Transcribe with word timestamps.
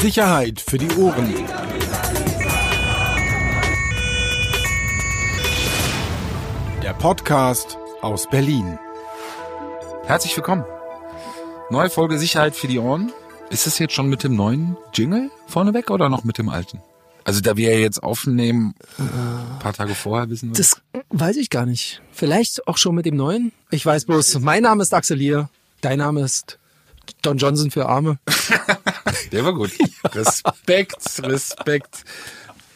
Sicherheit 0.00 0.60
für 0.60 0.78
die 0.78 0.90
Ohren. 0.96 1.32
Der 6.82 6.92
Podcast 6.92 7.78
aus 8.02 8.28
Berlin. 8.28 8.78
Herzlich 10.04 10.36
willkommen. 10.36 10.64
Neue 11.70 11.88
Folge 11.88 12.18
Sicherheit 12.18 12.54
für 12.54 12.66
die 12.66 12.78
Ohren. 12.78 13.10
Ist 13.48 13.66
es 13.66 13.78
jetzt 13.78 13.94
schon 13.94 14.08
mit 14.08 14.22
dem 14.22 14.36
neuen 14.36 14.76
Jingle 14.92 15.30
vorneweg 15.46 15.90
oder 15.90 16.08
noch 16.08 16.24
mit 16.24 16.38
dem 16.38 16.50
alten? 16.50 16.80
Also 17.24 17.40
da 17.40 17.56
wir 17.56 17.72
ja 17.72 17.78
jetzt 17.78 18.02
aufnehmen, 18.02 18.74
ein 18.98 19.58
paar 19.60 19.72
Tage 19.72 19.94
vorher 19.94 20.28
wissen 20.28 20.50
wir. 20.50 20.56
Das 20.56 20.80
weiß 21.08 21.36
ich 21.36 21.48
gar 21.48 21.64
nicht. 21.64 22.02
Vielleicht 22.12 22.68
auch 22.68 22.76
schon 22.76 22.94
mit 22.94 23.06
dem 23.06 23.16
neuen. 23.16 23.52
Ich 23.70 23.84
weiß 23.84 24.04
bloß, 24.04 24.40
mein 24.40 24.62
Name 24.62 24.82
ist 24.82 24.92
Axel 24.92 25.16
Lier, 25.16 25.48
dein 25.80 25.98
Name 25.98 26.20
ist 26.20 26.58
Don 27.22 27.38
Johnson 27.38 27.70
für 27.70 27.88
Arme. 27.88 28.18
Der 29.32 29.44
war 29.44 29.52
gut. 29.54 29.70
Respekt, 30.04 30.96
Respekt. 31.22 32.04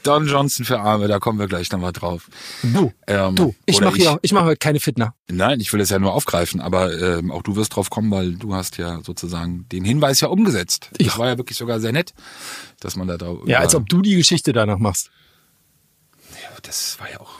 Don 0.02 0.26
Johnson 0.26 0.64
für 0.64 0.80
Arme, 0.80 1.08
da 1.08 1.18
kommen 1.18 1.38
wir 1.38 1.46
gleich 1.46 1.70
nochmal 1.70 1.92
drauf. 1.92 2.28
Du, 2.62 2.90
Ähm, 3.06 3.36
du, 3.36 3.54
ich 3.66 3.82
mache 3.82 3.96
hier, 3.96 4.18
ich 4.22 4.32
mache 4.32 4.46
heute 4.46 4.56
keine 4.56 4.80
Fitner. 4.80 5.14
Nein, 5.28 5.60
ich 5.60 5.70
will 5.74 5.80
es 5.82 5.90
ja 5.90 5.98
nur 5.98 6.14
aufgreifen, 6.14 6.60
aber 6.62 6.98
ähm, 7.18 7.30
auch 7.30 7.42
du 7.42 7.54
wirst 7.56 7.76
drauf 7.76 7.90
kommen, 7.90 8.10
weil 8.10 8.32
du 8.36 8.54
hast 8.54 8.78
ja 8.78 9.02
sozusagen 9.04 9.68
den 9.68 9.84
Hinweis 9.84 10.20
ja 10.22 10.28
umgesetzt. 10.28 10.88
Das 10.96 11.06
Ja. 11.08 11.18
war 11.18 11.26
ja 11.28 11.36
wirklich 11.36 11.58
sogar 11.58 11.80
sehr 11.80 11.92
nett, 11.92 12.14
dass 12.80 12.96
man 12.96 13.08
da 13.08 13.18
drauf. 13.18 13.40
Ja, 13.46 13.58
als 13.58 13.74
ob 13.74 13.90
du 13.90 14.00
die 14.00 14.14
Geschichte 14.16 14.54
danach 14.54 14.78
machst. 14.78 15.10
Das 16.62 16.98
war 16.98 17.10
ja 17.10 17.20
auch 17.20 17.32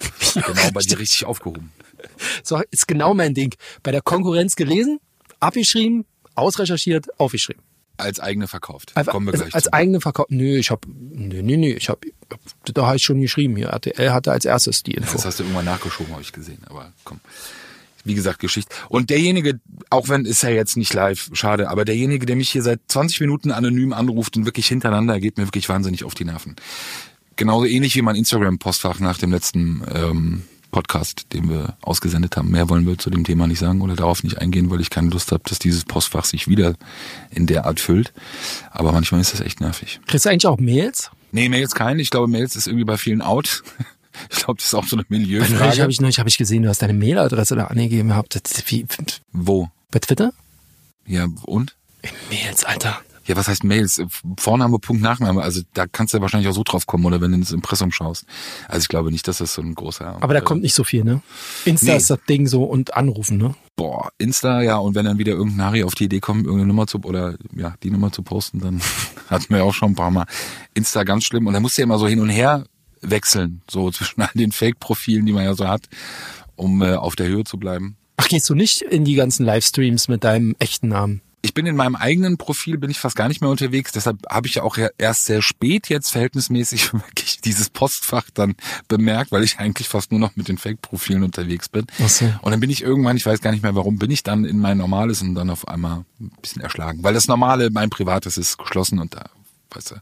genau 0.34 0.70
bei 0.72 0.80
dir 0.80 0.98
richtig 0.98 1.24
aufgehoben. 1.24 1.72
So 2.42 2.60
ist 2.70 2.88
genau 2.88 3.14
mein 3.14 3.32
Ding. 3.34 3.54
Bei 3.82 3.90
der 3.90 4.02
Konkurrenz 4.02 4.54
gelesen, 4.56 4.98
abgeschrieben, 5.40 6.04
ausrecherchiert, 6.34 7.18
aufgeschrieben. 7.18 7.62
Als 7.96 8.20
eigene 8.20 8.48
verkauft. 8.48 8.92
Einfach 8.94 9.12
Kommen 9.12 9.26
wir 9.26 9.32
als, 9.32 9.42
gleich 9.42 9.54
als 9.54 9.64
zu. 9.64 9.72
eigene 9.72 10.00
Verkauf. 10.00 10.26
Nö, 10.28 10.56
ich 10.56 10.70
hab, 10.70 10.86
nö, 10.86 11.42
nö, 11.42 11.56
nö, 11.56 11.68
ich 11.68 11.88
hab, 11.88 12.04
da 12.64 12.86
habe 12.86 12.96
ich 12.96 13.02
schon 13.02 13.20
geschrieben 13.20 13.56
hier. 13.56 13.68
RTL 13.68 14.12
hatte 14.12 14.32
als 14.32 14.44
erstes 14.44 14.82
die 14.82 14.92
Info. 14.92 15.12
Das 15.12 15.24
hast 15.24 15.40
du 15.40 15.44
irgendwann 15.44 15.66
nachgeschoben, 15.66 16.12
habe 16.12 16.22
ich 16.22 16.32
gesehen. 16.32 16.58
Aber 16.68 16.92
komm. 17.04 17.20
Wie 18.04 18.14
gesagt, 18.14 18.40
Geschichte. 18.40 18.74
Und 18.88 19.10
derjenige, 19.10 19.60
auch 19.88 20.08
wenn 20.08 20.24
ist 20.24 20.42
ja 20.42 20.50
jetzt 20.50 20.76
nicht 20.76 20.92
live, 20.92 21.30
schade, 21.34 21.68
aber 21.70 21.84
derjenige, 21.84 22.26
der 22.26 22.34
mich 22.34 22.50
hier 22.50 22.62
seit 22.62 22.80
20 22.88 23.20
Minuten 23.20 23.52
anonym 23.52 23.92
anruft 23.92 24.36
und 24.36 24.44
wirklich 24.44 24.66
hintereinander, 24.66 25.20
geht 25.20 25.38
mir 25.38 25.46
wirklich 25.46 25.68
wahnsinnig 25.68 26.02
auf 26.02 26.14
die 26.14 26.24
Nerven. 26.24 26.56
Genauso 27.36 27.64
ähnlich 27.64 27.94
wie 27.94 28.02
mein 28.02 28.16
Instagram-Postfach 28.16 28.98
nach 28.98 29.18
dem 29.18 29.30
letzten 29.30 29.82
ähm, 29.94 30.42
Podcast, 30.72 31.26
den 31.32 31.48
wir 31.48 31.76
ausgesendet 31.82 32.36
haben. 32.36 32.50
Mehr 32.50 32.68
wollen 32.68 32.86
wir 32.86 32.98
zu 32.98 33.10
dem 33.10 33.22
Thema 33.22 33.46
nicht 33.46 33.60
sagen 33.60 33.80
oder 33.82 33.94
darauf 33.94 34.24
nicht 34.24 34.38
eingehen, 34.38 34.70
weil 34.70 34.80
ich 34.80 34.90
keine 34.90 35.10
Lust 35.10 35.30
habe, 35.30 35.42
dass 35.48 35.60
dieses 35.60 35.84
Postfach 35.84 36.24
sich 36.24 36.48
wieder 36.48 36.74
in 37.30 37.46
der 37.46 37.66
Art 37.66 37.78
füllt. 37.78 38.12
Aber 38.72 38.90
manchmal 38.90 39.20
ist 39.20 39.32
das 39.32 39.40
echt 39.40 39.60
nervig. 39.60 40.00
Kriegst 40.06 40.24
du 40.26 40.30
eigentlich 40.30 40.46
auch 40.46 40.58
Mails? 40.58 41.10
Nee, 41.30 41.48
Mails 41.48 41.74
keinen. 41.74 42.00
Ich 42.00 42.10
glaube, 42.10 42.26
Mails 42.26 42.56
ist 42.56 42.66
irgendwie 42.66 42.84
bei 42.84 42.96
vielen 42.96 43.22
out. 43.22 43.62
Ich 44.28 44.40
glaube, 44.40 44.58
das 44.58 44.66
ist 44.66 44.74
auch 44.74 44.84
so 44.84 44.94
eine 44.94 45.06
Neulich 45.08 45.26
Milieufrage. 45.28 45.80
habe 45.80 45.90
ich, 45.90 45.98
neulich 45.98 46.18
hab 46.18 46.26
ich 46.26 46.36
gesehen, 46.36 46.62
du 46.64 46.68
hast 46.68 46.82
deine 46.82 46.92
Mailadresse 46.92 47.56
da 47.56 47.68
angegeben 47.68 48.10
gehabt. 48.10 48.38
Wie, 48.66 48.84
Wo? 49.32 49.70
bei 49.90 50.00
Twitter? 50.00 50.34
Ja, 51.06 51.28
und? 51.46 51.74
Mails, 52.28 52.62
Alter. 52.64 53.00
Ja, 53.32 53.38
was 53.38 53.48
heißt 53.48 53.64
Mails? 53.64 54.02
Vorname, 54.38 54.78
Punkt, 54.78 55.02
Nachname. 55.02 55.40
Also 55.40 55.62
da 55.72 55.86
kannst 55.86 56.12
du 56.12 56.18
ja 56.18 56.20
wahrscheinlich 56.20 56.50
auch 56.50 56.54
so 56.54 56.64
drauf 56.64 56.86
kommen, 56.86 57.06
oder 57.06 57.22
wenn 57.22 57.30
du 57.30 57.38
ins 57.38 57.50
Impressum 57.50 57.90
schaust. 57.90 58.26
Also 58.68 58.82
ich 58.82 58.88
glaube 58.88 59.10
nicht, 59.10 59.26
dass 59.26 59.38
das 59.38 59.54
so 59.54 59.62
ein 59.62 59.74
großer... 59.74 60.18
Aber 60.20 60.34
da 60.34 60.40
äh, 60.40 60.42
kommt 60.42 60.60
nicht 60.60 60.74
so 60.74 60.84
viel, 60.84 61.02
ne? 61.02 61.22
Insta 61.64 61.92
Nee. 61.92 61.96
ist 61.96 62.10
das 62.10 62.18
Ding 62.28 62.46
so 62.46 62.64
und 62.64 62.92
anrufen, 62.92 63.38
ne? 63.38 63.54
Boah, 63.74 64.10
Insta, 64.18 64.60
ja, 64.60 64.76
und 64.76 64.94
wenn 64.94 65.06
dann 65.06 65.16
wieder 65.16 65.32
irgendein 65.32 65.64
Harry 65.64 65.82
auf 65.82 65.94
die 65.94 66.04
Idee 66.04 66.20
kommt, 66.20 66.44
irgendeine 66.44 66.68
Nummer 66.68 66.86
zu, 66.86 66.98
oder 67.04 67.38
ja, 67.56 67.74
die 67.82 67.90
Nummer 67.90 68.12
zu 68.12 68.22
posten, 68.22 68.58
dann 68.60 68.82
hatten 69.30 69.48
wir 69.48 69.58
ja 69.58 69.62
auch 69.62 69.72
schon 69.72 69.92
ein 69.92 69.94
paar 69.94 70.10
Mal. 70.10 70.26
Insta 70.74 71.02
ganz 71.04 71.24
schlimm. 71.24 71.46
Und 71.46 71.54
da 71.54 71.60
musst 71.60 71.78
du 71.78 71.80
ja 71.80 71.84
immer 71.84 71.98
so 71.98 72.06
hin 72.06 72.20
und 72.20 72.28
her 72.28 72.64
wechseln, 73.00 73.62
so 73.66 73.90
zwischen 73.92 74.20
all 74.20 74.28
den 74.34 74.52
Fake-Profilen, 74.52 75.24
die 75.24 75.32
man 75.32 75.44
ja 75.44 75.54
so 75.54 75.66
hat, 75.66 75.88
um 76.54 76.82
äh, 76.82 76.96
auf 76.96 77.16
der 77.16 77.28
Höhe 77.28 77.44
zu 77.44 77.56
bleiben. 77.56 77.96
Ach, 78.18 78.28
gehst 78.28 78.50
du 78.50 78.54
nicht 78.54 78.82
in 78.82 79.06
die 79.06 79.14
ganzen 79.14 79.46
Livestreams 79.46 80.08
mit 80.08 80.22
deinem 80.22 80.54
echten 80.58 80.88
Namen? 80.88 81.22
Ich 81.44 81.54
bin 81.54 81.66
in 81.66 81.74
meinem 81.74 81.96
eigenen 81.96 82.38
Profil, 82.38 82.78
bin 82.78 82.88
ich 82.88 83.00
fast 83.00 83.16
gar 83.16 83.26
nicht 83.26 83.40
mehr 83.40 83.50
unterwegs. 83.50 83.90
Deshalb 83.90 84.18
habe 84.30 84.46
ich 84.46 84.54
ja 84.54 84.62
auch 84.62 84.78
erst 84.96 85.26
sehr 85.26 85.42
spät 85.42 85.88
jetzt 85.88 86.10
verhältnismäßig 86.10 86.92
wirklich 86.92 87.40
dieses 87.40 87.68
Postfach 87.68 88.30
dann 88.32 88.54
bemerkt, 88.86 89.32
weil 89.32 89.42
ich 89.42 89.58
eigentlich 89.58 89.88
fast 89.88 90.12
nur 90.12 90.20
noch 90.20 90.36
mit 90.36 90.46
den 90.46 90.56
Fake-Profilen 90.56 91.24
unterwegs 91.24 91.68
bin. 91.68 91.86
Ach 92.00 92.08
so. 92.08 92.26
Und 92.42 92.52
dann 92.52 92.60
bin 92.60 92.70
ich 92.70 92.82
irgendwann, 92.82 93.16
ich 93.16 93.26
weiß 93.26 93.40
gar 93.40 93.50
nicht 93.50 93.64
mehr 93.64 93.74
warum, 93.74 93.98
bin 93.98 94.12
ich 94.12 94.22
dann 94.22 94.44
in 94.44 94.60
mein 94.60 94.78
normales 94.78 95.20
und 95.20 95.34
dann 95.34 95.50
auf 95.50 95.66
einmal 95.66 96.04
ein 96.20 96.30
bisschen 96.40 96.62
erschlagen. 96.62 97.02
Weil 97.02 97.14
das 97.14 97.26
normale, 97.26 97.70
mein 97.70 97.90
privates 97.90 98.38
ist 98.38 98.56
geschlossen 98.56 99.00
und 99.00 99.14
da, 99.14 99.24
weißt 99.72 99.90
du, 99.90 99.94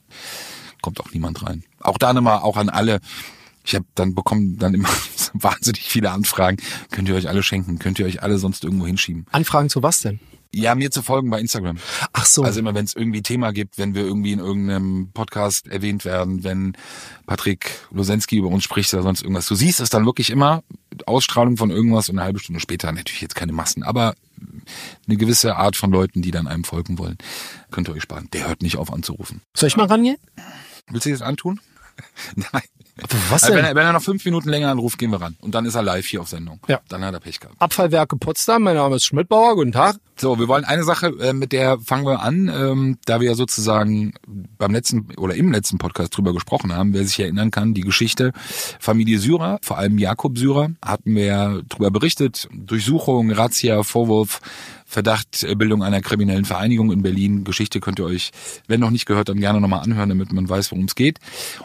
kommt 0.83 1.01
auch 1.01 1.11
niemand 1.13 1.43
rein. 1.43 1.65
Auch 1.81 1.97
da 1.97 2.13
nochmal, 2.13 2.41
auch 2.41 2.59
an 2.59 2.69
alle. 2.69 3.01
Ich 3.65 3.75
habe 3.75 3.87
dann 3.95 4.15
bekommen 4.15 4.59
dann 4.59 4.75
immer 4.75 4.89
wahnsinnig 5.33 5.85
viele 5.85 6.11
Anfragen. 6.11 6.59
Könnt 6.91 7.09
ihr 7.09 7.15
euch 7.15 7.29
alle 7.29 7.43
schenken? 7.43 7.79
Könnt 7.79 7.99
ihr 7.99 8.05
euch 8.05 8.23
alle 8.23 8.39
sonst 8.39 8.63
irgendwo 8.63 8.87
hinschieben? 8.87 9.27
Anfragen 9.31 9.71
zu 9.71 9.83
was 9.83 10.01
denn? 10.01 10.21
Ja, 10.53 10.75
mir 10.75 10.91
zu 10.91 11.03
folgen 11.03 11.31
bei 11.31 11.39
Instagram. 11.39 11.79
Ach 12.13 12.27
so. 12.27 12.43
Also 12.43 12.59
immer, 12.59 12.75
wenn 12.75 12.85
es 12.85 12.95
irgendwie 12.95 13.23
Thema 13.23 13.53
gibt, 13.53 13.79
wenn 13.79 13.95
wir 13.95 14.03
irgendwie 14.03 14.33
in 14.33 14.41
irgendeinem 14.41 15.11
Podcast 15.13 15.69
erwähnt 15.69 16.05
werden, 16.05 16.43
wenn 16.43 16.77
Patrick 17.27 17.71
Losensky 17.93 18.39
über 18.39 18.49
uns 18.49 18.65
spricht 18.65 18.93
oder 18.93 19.05
sonst 19.05 19.23
irgendwas. 19.23 19.47
Du 19.47 19.55
siehst 19.55 19.79
es 19.79 19.91
dann 19.91 20.05
wirklich 20.07 20.31
immer, 20.31 20.65
Ausstrahlung 21.07 21.57
von 21.57 21.71
irgendwas 21.71 22.09
und 22.09 22.19
eine 22.19 22.25
halbe 22.25 22.41
Stunde 22.41 22.61
später, 22.61 22.91
natürlich 22.91 23.21
jetzt 23.21 23.37
keine 23.37 23.53
Massen, 23.53 23.85
aber 23.85 24.15
eine 25.07 25.17
gewisse 25.17 25.57
Art 25.57 25.77
von 25.77 25.93
Leuten, 25.93 26.23
die 26.23 26.33
dann 26.33 26.49
einem 26.49 26.65
folgen 26.65 26.99
wollen. 26.99 27.19
Könnt 27.71 27.89
ihr 27.89 27.95
euch 27.95 28.03
sparen. 28.03 28.29
Der 28.33 28.49
hört 28.49 28.63
nicht 28.63 28.77
auf 28.77 28.93
anzurufen. 28.93 29.43
Soll 29.55 29.69
ich 29.69 29.77
mal 29.77 29.87
rangehen? 29.87 30.17
Willst 30.89 31.07
du 31.07 31.11
das 31.11 31.23
antun? 31.23 31.61
Nein. 32.35 32.63
Was 33.31 33.45
Also 33.45 33.55
wenn, 33.55 33.63
denn? 33.63 33.73
er, 33.73 33.75
wenn 33.75 33.87
er 33.87 33.93
noch 33.93 34.03
fünf 34.03 34.25
Minuten 34.25 34.49
länger 34.49 34.71
anruft, 34.71 34.99
gehen 34.99 35.11
wir 35.11 35.21
ran. 35.21 35.37
Und 35.41 35.55
dann 35.55 35.65
ist 35.65 35.75
er 35.75 35.83
live 35.83 36.07
hier 36.07 36.21
auf 36.21 36.29
Sendung. 36.29 36.61
Ja. 36.69 36.81
Dann 36.89 37.05
hat 37.05 37.15
er 37.15 37.21
Pech 37.21 37.41
gehabt. 37.41 37.61
Abfallwerke 37.61 38.17
Potsdam, 38.17 38.63
mein 38.63 38.77
Name 38.77 38.97
ist 38.97 39.05
Schmidtbauer, 39.05 39.55
guten 39.55 39.73
Tag. 39.73 39.97
So, 40.17 40.39
wir 40.39 40.49
wollen 40.49 40.65
eine 40.65 40.85
Sache, 40.85 41.07
äh, 41.21 41.33
mit 41.33 41.53
der 41.53 41.79
fangen 41.79 42.05
wir 42.05 42.21
an, 42.21 42.49
ähm, 42.55 42.99
da 43.07 43.21
wir 43.21 43.29
ja 43.29 43.35
sozusagen 43.35 44.13
beim 44.59 44.73
letzten 44.73 45.09
oder 45.17 45.35
im 45.35 45.51
letzten 45.51 45.79
Podcast 45.79 46.15
drüber 46.15 46.35
gesprochen 46.35 46.75
haben, 46.75 46.93
wer 46.93 47.05
sich 47.05 47.19
erinnern 47.19 47.51
kann, 47.51 47.73
die 47.73 47.81
Geschichte 47.81 48.33
Familie 48.79 49.19
Syrer, 49.19 49.59
vor 49.63 49.79
allem 49.79 49.97
Jakob 49.97 50.37
Syrer, 50.37 50.73
hatten 50.85 51.15
wir 51.15 51.63
drüber 51.69 51.91
berichtet, 51.91 52.49
Durchsuchung, 52.53 53.31
Razzia, 53.31 53.83
Vorwurf, 53.83 54.41
Verdacht, 54.91 55.47
Bildung 55.57 55.85
einer 55.85 56.01
kriminellen 56.01 56.45
Vereinigung 56.45 56.91
in 56.91 57.03
Berlin. 57.03 57.45
Geschichte 57.45 57.79
könnt 57.79 58.01
ihr 58.01 58.07
euch, 58.07 58.33
wenn 58.67 58.81
noch 58.81 58.91
nicht 58.91 59.07
gehört, 59.07 59.29
dann 59.29 59.39
gerne 59.39 59.61
nochmal 59.61 59.85
anhören, 59.85 60.09
damit 60.09 60.33
man 60.33 60.49
weiß, 60.49 60.73
worum 60.73 60.87
es 60.87 60.97
geht. 60.97 61.19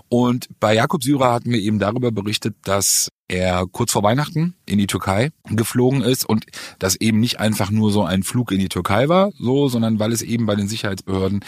Und 0.09 0.47
bei 0.59 0.75
Jakob 0.75 1.03
Syrer 1.03 1.33
hatten 1.33 1.49
wir 1.49 1.59
eben 1.59 1.79
darüber 1.79 2.11
berichtet, 2.11 2.55
dass 2.63 3.09
er 3.27 3.65
kurz 3.71 3.91
vor 3.91 4.03
Weihnachten 4.03 4.53
in 4.67 4.77
die 4.77 4.85
Türkei 4.85 5.31
geflogen 5.49 6.03
ist 6.03 6.23
und 6.23 6.45
das 6.77 6.95
eben 6.97 7.19
nicht 7.19 7.39
einfach 7.39 7.71
nur 7.71 7.91
so 7.91 8.03
ein 8.03 8.21
Flug 8.21 8.51
in 8.51 8.59
die 8.59 8.69
Türkei 8.69 9.09
war, 9.09 9.31
so, 9.39 9.69
sondern 9.69 9.97
weil 9.97 10.11
es 10.11 10.21
eben 10.21 10.45
bei 10.45 10.55
den 10.55 10.67
Sicherheitsbehörden 10.67 11.39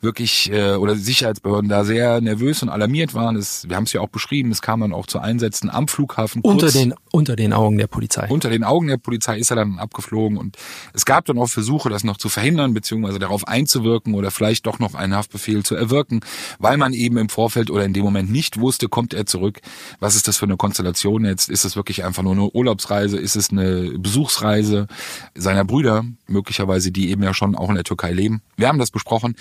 wirklich 0.00 0.50
äh, 0.52 0.74
oder 0.74 0.94
die 0.94 1.00
Sicherheitsbehörden 1.00 1.68
da 1.68 1.84
sehr 1.84 2.20
nervös 2.20 2.62
und 2.62 2.68
alarmiert 2.68 3.14
waren. 3.14 3.36
Es, 3.36 3.68
wir 3.68 3.76
haben 3.76 3.84
es 3.84 3.92
ja 3.92 4.00
auch 4.00 4.08
beschrieben, 4.08 4.50
es 4.50 4.62
kam 4.62 4.80
dann 4.80 4.92
auch 4.92 5.06
zu 5.06 5.18
Einsätzen 5.18 5.70
am 5.70 5.88
Flughafen. 5.88 6.42
Unter 6.42 6.66
kurz 6.66 6.72
den, 6.74 6.94
unter 7.10 7.36
den 7.36 7.52
Augen 7.52 7.78
der 7.78 7.86
Polizei. 7.86 8.26
unter 8.28 8.50
den 8.50 8.64
Augen 8.64 8.88
der 8.88 8.98
Polizei 8.98 9.38
ist 9.38 9.50
er 9.50 9.56
dann 9.56 9.78
abgeflogen 9.78 10.38
und 10.38 10.56
es 10.92 11.04
gab 11.04 11.24
dann 11.24 11.38
auch 11.38 11.48
Versuche, 11.48 11.88
das 11.88 12.04
noch 12.04 12.16
zu 12.16 12.28
verhindern, 12.28 12.74
beziehungsweise 12.74 13.18
darauf 13.18 13.46
einzuwirken 13.48 14.14
oder 14.14 14.30
vielleicht 14.30 14.66
doch 14.66 14.78
noch 14.78 14.94
einen 14.94 15.14
Haftbefehl 15.14 15.62
zu 15.62 15.74
erwirken, 15.74 16.20
weil 16.58 16.76
man 16.76 16.92
eben 16.92 17.16
im 17.16 17.28
Vorfeld 17.28 17.70
oder 17.70 17.84
in 17.84 17.92
dem 17.92 18.04
Moment 18.04 18.30
nicht 18.30 18.60
wusste, 18.60 18.88
kommt 18.88 19.14
er 19.14 19.26
zurück, 19.26 19.60
was 20.00 20.16
ist 20.16 20.28
das 20.28 20.36
für 20.36 20.46
eine 20.46 20.56
Konstellation 20.56 21.24
jetzt, 21.24 21.48
ist 21.48 21.64
es 21.64 21.76
wirklich 21.76 22.04
einfach 22.04 22.22
nur 22.22 22.32
eine 22.32 22.50
Urlaubsreise, 22.50 23.18
ist 23.18 23.36
es 23.36 23.50
eine 23.50 23.92
Besuchsreise 23.98 24.86
seiner 25.34 25.64
Brüder, 25.64 26.04
möglicherweise, 26.26 26.90
die 26.92 27.10
eben 27.10 27.22
ja 27.22 27.34
schon 27.34 27.54
auch 27.54 27.68
in 27.68 27.74
der 27.76 27.84
Türkei 27.84 28.12
leben. 28.12 28.42
Wir 28.56 28.68
haben 28.68 28.78
das 28.78 28.90
besprochen. 28.90 29.36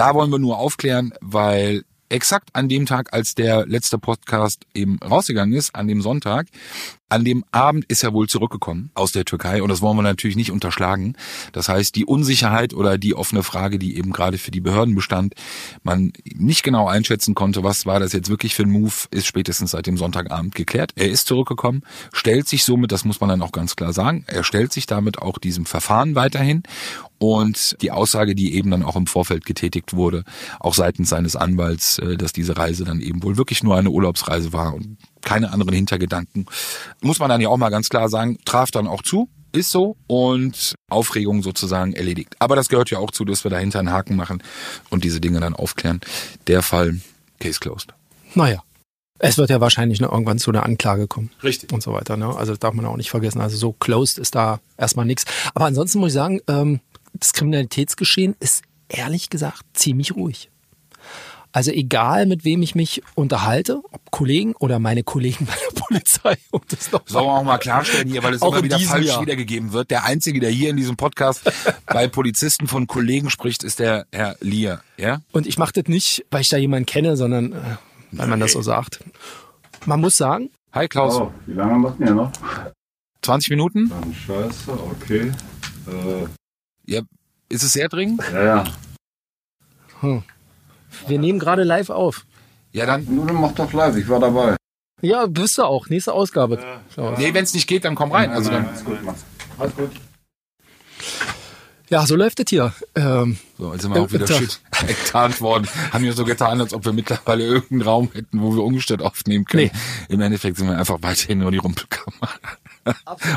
Da 0.00 0.14
wollen 0.14 0.30
wir 0.30 0.38
nur 0.38 0.56
aufklären, 0.56 1.12
weil 1.20 1.84
exakt 2.08 2.48
an 2.54 2.70
dem 2.70 2.86
Tag, 2.86 3.12
als 3.12 3.34
der 3.34 3.66
letzte 3.66 3.98
Podcast 3.98 4.64
eben 4.72 4.98
rausgegangen 4.98 5.52
ist, 5.52 5.74
an 5.74 5.88
dem 5.88 6.00
Sonntag, 6.00 6.46
an 7.10 7.24
dem 7.24 7.44
Abend 7.50 7.84
ist 7.86 8.04
er 8.04 8.12
wohl 8.12 8.28
zurückgekommen 8.28 8.90
aus 8.94 9.12
der 9.12 9.24
Türkei 9.24 9.62
und 9.62 9.68
das 9.68 9.82
wollen 9.82 9.96
wir 9.96 10.02
natürlich 10.02 10.36
nicht 10.36 10.52
unterschlagen. 10.52 11.16
Das 11.52 11.68
heißt, 11.68 11.96
die 11.96 12.04
Unsicherheit 12.04 12.72
oder 12.72 12.98
die 12.98 13.14
offene 13.14 13.42
Frage, 13.42 13.78
die 13.78 13.98
eben 13.98 14.12
gerade 14.12 14.38
für 14.38 14.52
die 14.52 14.60
Behörden 14.60 14.94
bestand, 14.94 15.34
man 15.82 16.12
nicht 16.24 16.62
genau 16.62 16.88
einschätzen 16.88 17.34
konnte, 17.34 17.64
was 17.64 17.84
war 17.84 17.98
das 17.98 18.12
jetzt 18.12 18.30
wirklich 18.30 18.54
für 18.54 18.62
ein 18.62 18.70
Move, 18.70 18.92
ist 19.10 19.26
spätestens 19.26 19.72
seit 19.72 19.86
dem 19.86 19.96
Sonntagabend 19.96 20.54
geklärt. 20.54 20.92
Er 20.94 21.10
ist 21.10 21.26
zurückgekommen, 21.26 21.82
stellt 22.12 22.48
sich 22.48 22.64
somit, 22.64 22.92
das 22.92 23.04
muss 23.04 23.20
man 23.20 23.28
dann 23.28 23.42
auch 23.42 23.52
ganz 23.52 23.74
klar 23.74 23.92
sagen, 23.92 24.24
er 24.28 24.44
stellt 24.44 24.72
sich 24.72 24.86
damit 24.86 25.18
auch 25.18 25.38
diesem 25.38 25.66
Verfahren 25.66 26.14
weiterhin 26.14 26.62
und 27.18 27.76
die 27.82 27.90
Aussage, 27.90 28.34
die 28.34 28.54
eben 28.54 28.70
dann 28.70 28.82
auch 28.82 28.96
im 28.96 29.06
Vorfeld 29.06 29.44
getätigt 29.44 29.94
wurde, 29.94 30.24
auch 30.58 30.74
seitens 30.74 31.10
seines 31.10 31.36
Anwalts, 31.36 31.98
äh, 31.98 32.16
dass 32.16 32.32
diese 32.32 32.56
Reise 32.56 32.84
dann 32.84 33.00
eben 33.00 33.22
wohl 33.22 33.36
wirklich 33.36 33.62
nur 33.62 33.76
eine 33.76 33.90
Urlaubsreise 33.90 34.52
war 34.52 34.74
und 34.74 34.96
keine 35.22 35.52
anderen 35.52 35.74
Hintergedanken, 35.74 36.46
muss 37.02 37.18
man 37.18 37.28
dann 37.28 37.40
ja 37.40 37.48
auch 37.48 37.56
mal 37.56 37.70
ganz 37.70 37.88
klar 37.88 38.08
sagen, 38.08 38.38
traf 38.44 38.70
dann 38.70 38.86
auch 38.86 39.02
zu. 39.02 39.28
ist 39.52 39.70
so 39.70 39.96
und 40.06 40.74
Aufregung 40.88 41.42
sozusagen 41.42 41.92
erledigt. 41.92 42.36
Aber 42.38 42.56
das 42.56 42.68
gehört 42.68 42.90
ja 42.90 42.98
auch 42.98 43.10
zu, 43.10 43.24
dass 43.24 43.44
wir 43.44 43.50
dahinter 43.50 43.80
einen 43.80 43.90
Haken 43.90 44.16
machen 44.16 44.42
und 44.90 45.02
diese 45.04 45.20
Dinge 45.20 45.40
dann 45.40 45.54
aufklären. 45.54 46.00
Der 46.46 46.62
Fall, 46.62 47.00
Case 47.40 47.58
closed. 47.58 47.92
Naja. 48.34 48.62
Es 49.22 49.36
wird 49.36 49.50
ja 49.50 49.60
wahrscheinlich 49.60 50.00
noch 50.00 50.12
irgendwann 50.12 50.38
zu 50.38 50.50
einer 50.50 50.62
Anklage 50.62 51.06
kommen. 51.06 51.30
Richtig. 51.42 51.72
Und 51.72 51.82
so 51.82 51.92
weiter. 51.92 52.16
Ne? 52.16 52.34
Also 52.34 52.52
das 52.52 52.58
darf 52.58 52.72
man 52.72 52.86
auch 52.86 52.96
nicht 52.96 53.10
vergessen. 53.10 53.40
Also 53.42 53.58
so 53.58 53.72
closed 53.72 54.18
ist 54.18 54.34
da 54.34 54.60
erstmal 54.78 55.04
nichts. 55.04 55.24
Aber 55.54 55.66
ansonsten 55.66 55.98
muss 55.98 56.08
ich 56.08 56.14
sagen, 56.14 56.40
ähm, 56.48 56.80
das 57.12 57.34
Kriminalitätsgeschehen 57.34 58.34
ist 58.40 58.62
ehrlich 58.88 59.28
gesagt 59.28 59.62
ziemlich 59.74 60.14
ruhig. 60.14 60.48
Also 61.52 61.72
egal, 61.72 62.26
mit 62.26 62.44
wem 62.44 62.62
ich 62.62 62.74
mich 62.76 63.02
unterhalte, 63.16 63.80
ob 63.90 64.10
Kollegen 64.12 64.54
oder 64.56 64.78
meine 64.78 65.02
Kollegen 65.02 65.46
bei 65.46 65.54
der 65.54 65.80
Polizei. 65.80 66.36
Um 66.52 66.60
das 66.68 66.92
noch 66.92 67.02
Sollen 67.06 67.26
wir 67.26 67.32
auch 67.32 67.42
mal 67.44 67.58
klarstellen 67.58 68.08
hier, 68.08 68.22
weil 68.22 68.34
es 68.34 68.42
Auch 68.42 68.52
immer 68.52 68.62
wieder 68.62 68.78
falsch 68.78 69.06
Jahr. 69.06 69.20
wiedergegeben 69.22 69.72
wird. 69.72 69.90
Der 69.90 70.04
Einzige, 70.04 70.38
der 70.40 70.50
hier 70.50 70.70
in 70.70 70.76
diesem 70.76 70.96
Podcast 70.96 71.50
bei 71.86 72.06
Polizisten 72.06 72.66
von 72.68 72.86
Kollegen 72.86 73.30
spricht, 73.30 73.64
ist 73.64 73.80
der 73.80 74.06
Herr 74.12 74.36
Lier. 74.40 74.80
Ja? 74.96 75.22
Und 75.32 75.46
ich 75.46 75.58
mache 75.58 75.72
das 75.72 75.86
nicht, 75.88 76.24
weil 76.30 76.42
ich 76.42 76.48
da 76.48 76.56
jemanden 76.56 76.86
kenne, 76.86 77.16
sondern 77.16 77.52
äh, 77.52 77.56
weil 78.12 78.28
man 78.28 78.38
das 78.40 78.52
so 78.52 78.62
sagt. 78.62 79.02
Man 79.86 80.00
muss 80.00 80.16
sagen, 80.16 80.50
Hi 80.72 80.86
Klaus, 80.86 81.16
Oh, 81.16 81.32
wie 81.46 81.54
lange 81.54 81.74
macht 81.78 81.98
ihr 81.98 82.14
noch? 82.14 82.30
20 83.22 83.50
Minuten? 83.50 83.88
Dann 83.88 84.14
scheiße, 84.14 84.70
okay. 84.72 85.32
Äh, 85.88 86.26
Ja, 86.86 87.00
ist 87.48 87.64
es 87.64 87.72
sehr 87.72 87.88
dringend? 87.88 88.22
ja, 88.32 88.64
ja. 90.02 90.22
Wir 91.08 91.18
nehmen 91.18 91.38
gerade 91.38 91.64
live 91.64 91.90
auf. 91.90 92.24
Ja, 92.72 92.86
dann. 92.86 93.06
Nur 93.14 93.26
dann 93.26 93.36
mach 93.40 93.52
doch 93.52 93.72
live, 93.72 93.96
ich 93.96 94.08
war 94.08 94.20
dabei. 94.20 94.56
Ja, 95.02 95.26
bist 95.26 95.58
du 95.58 95.64
auch. 95.64 95.88
Nächste 95.88 96.12
Ausgabe. 96.12 96.58
Klaus. 96.92 97.18
Nee, 97.18 97.32
wenn 97.34 97.44
es 97.44 97.54
nicht 97.54 97.66
geht, 97.66 97.84
dann 97.84 97.94
komm 97.94 98.12
rein. 98.12 98.30
Also 98.30 98.50
dann. 98.50 98.66
Alles 98.66 98.84
gut, 98.84 98.98
mach's. 99.02 99.24
Alles 99.58 99.74
gut. 99.74 99.90
Ja, 101.88 102.06
so 102.06 102.14
läuft 102.14 102.38
es 102.38 102.46
hier. 102.48 102.72
Ähm, 102.94 103.36
So, 103.58 103.72
jetzt 103.72 103.82
sind 103.82 103.92
wir 103.92 104.00
auch 104.02 104.12
wieder 104.12 104.26
shit 104.28 104.60
enttarnt 104.86 105.40
worden. 105.40 105.66
Haben 105.92 106.04
wir 106.04 106.12
so 106.12 106.24
getan, 106.24 106.60
als 106.60 106.72
ob 106.72 106.84
wir 106.84 106.92
mittlerweile 106.92 107.42
irgendeinen 107.44 107.82
Raum 107.82 108.10
hätten, 108.12 108.40
wo 108.40 108.54
wir 108.54 108.62
ungestört 108.62 109.02
aufnehmen 109.02 109.44
können. 109.44 109.70
Im 110.08 110.20
Endeffekt 110.20 110.58
sind 110.58 110.68
wir 110.68 110.78
einfach 110.78 110.98
weiterhin 111.00 111.38
nur 111.38 111.50
die 111.50 111.58
Rumpelkammer. 111.58 112.28